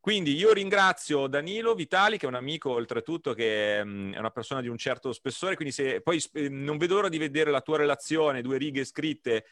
Quindi 0.00 0.34
io 0.34 0.54
ringrazio 0.54 1.26
Danilo 1.26 1.74
Vitali, 1.74 2.16
che 2.16 2.24
è 2.24 2.28
un 2.28 2.34
amico 2.34 2.70
oltretutto, 2.70 3.34
che 3.34 3.84
mm, 3.84 4.14
è 4.14 4.18
una 4.18 4.30
persona 4.30 4.62
di 4.62 4.68
un 4.68 4.78
certo 4.78 5.12
spessore, 5.12 5.56
quindi 5.56 5.74
se, 5.74 6.00
poi 6.00 6.18
non 6.48 6.78
vedo 6.78 6.94
l'ora 6.94 7.10
di 7.10 7.18
vedere 7.18 7.50
la 7.50 7.60
tua 7.60 7.76
relazione, 7.76 8.40
due 8.40 8.56
righe 8.56 8.86
scritte, 8.86 9.44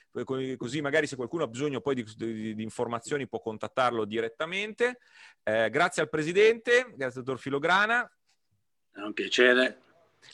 così 0.56 0.80
magari 0.80 1.06
se 1.06 1.16
qualcuno 1.16 1.44
ha 1.44 1.48
bisogno 1.48 1.82
poi 1.82 1.96
di, 1.96 2.04
di, 2.16 2.54
di 2.54 2.62
informazioni 2.62 3.28
può 3.28 3.40
contattarlo 3.40 4.06
direttamente. 4.06 5.00
Eh, 5.42 5.68
grazie 5.68 6.00
al 6.00 6.08
Presidente, 6.08 6.94
grazie 6.96 7.20
al 7.20 7.26
dottor 7.26 7.38
Filograna. 7.38 8.10
È 8.90 9.00
un 9.00 9.12
piacere. 9.12 9.82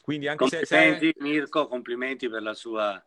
Quindi 0.00 0.28
anche 0.28 0.48
complimenti, 0.48 1.06
se, 1.06 1.12
se... 1.12 1.22
Mirko, 1.24 1.66
complimenti 1.66 2.28
per 2.28 2.42
la 2.42 2.54
sua 2.54 3.04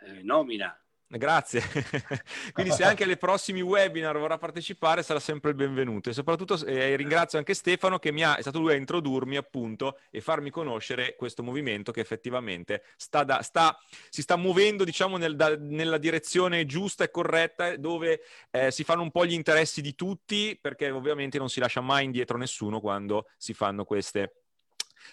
eh, 0.00 0.22
nomina. 0.22 0.76
Grazie. 1.18 1.62
Quindi 2.52 2.72
se 2.72 2.84
anche 2.84 3.04
alle 3.04 3.18
prossimi 3.18 3.60
webinar 3.60 4.18
vorrà 4.18 4.38
partecipare 4.38 5.02
sarà 5.02 5.20
sempre 5.20 5.50
il 5.50 5.56
benvenuto 5.56 6.08
e 6.08 6.14
soprattutto 6.14 6.64
eh, 6.64 6.96
ringrazio 6.96 7.36
anche 7.36 7.52
Stefano 7.52 7.98
che 7.98 8.10
mi 8.12 8.24
ha, 8.24 8.36
è 8.36 8.40
stato 8.40 8.58
lui 8.58 8.72
a 8.72 8.76
introdurmi 8.76 9.36
appunto 9.36 9.98
e 10.10 10.22
farmi 10.22 10.48
conoscere 10.48 11.14
questo 11.14 11.42
movimento 11.42 11.92
che 11.92 12.00
effettivamente 12.00 12.84
sta 12.96 13.24
da, 13.24 13.42
sta, 13.42 13.78
si 14.08 14.22
sta 14.22 14.36
muovendo 14.36 14.84
diciamo 14.84 15.18
nel, 15.18 15.36
da, 15.36 15.54
nella 15.58 15.98
direzione 15.98 16.64
giusta 16.64 17.04
e 17.04 17.10
corretta 17.10 17.76
dove 17.76 18.22
eh, 18.50 18.70
si 18.70 18.82
fanno 18.82 19.02
un 19.02 19.10
po' 19.10 19.26
gli 19.26 19.34
interessi 19.34 19.82
di 19.82 19.94
tutti 19.94 20.58
perché 20.58 20.90
ovviamente 20.90 21.36
non 21.36 21.50
si 21.50 21.60
lascia 21.60 21.82
mai 21.82 22.06
indietro 22.06 22.38
nessuno 22.38 22.80
quando 22.80 23.28
si 23.36 23.52
fanno 23.52 23.84
queste 23.84 24.41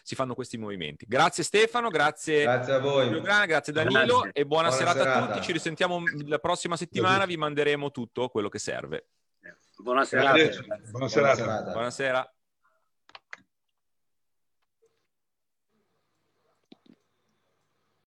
si 0.04 0.16
fanno 0.16 0.34
questi 0.34 0.58
movimenti. 0.58 1.06
Grazie 1.08 1.44
Stefano, 1.44 1.90
grazie, 1.90 2.44
grazie 2.44 2.74
a 2.74 2.80
voi. 2.80 3.10
Giuliana, 3.10 3.46
grazie 3.46 3.74
Danilo 3.74 4.20
grazie. 4.20 4.32
e 4.34 4.46
buona, 4.46 4.70
buona 4.70 4.72
serata, 4.72 5.00
serata, 5.00 5.24
a 5.24 5.28
tutti. 5.28 5.46
Ci 5.46 5.52
risentiamo 5.52 6.02
la 6.26 6.40
prossima 6.40 6.76
settimana, 6.76 7.26
vi 7.26 7.38
manderemo 7.38 7.92
tutto 7.92 8.30
quello 8.30 8.50
che 8.50 8.60
serve. 8.60 9.08
Buona 9.78 10.04
serata. 10.04 10.38
Buona 10.92 11.08
serata. 11.08 11.72
Buona 11.72 11.92
serata. 11.92 12.34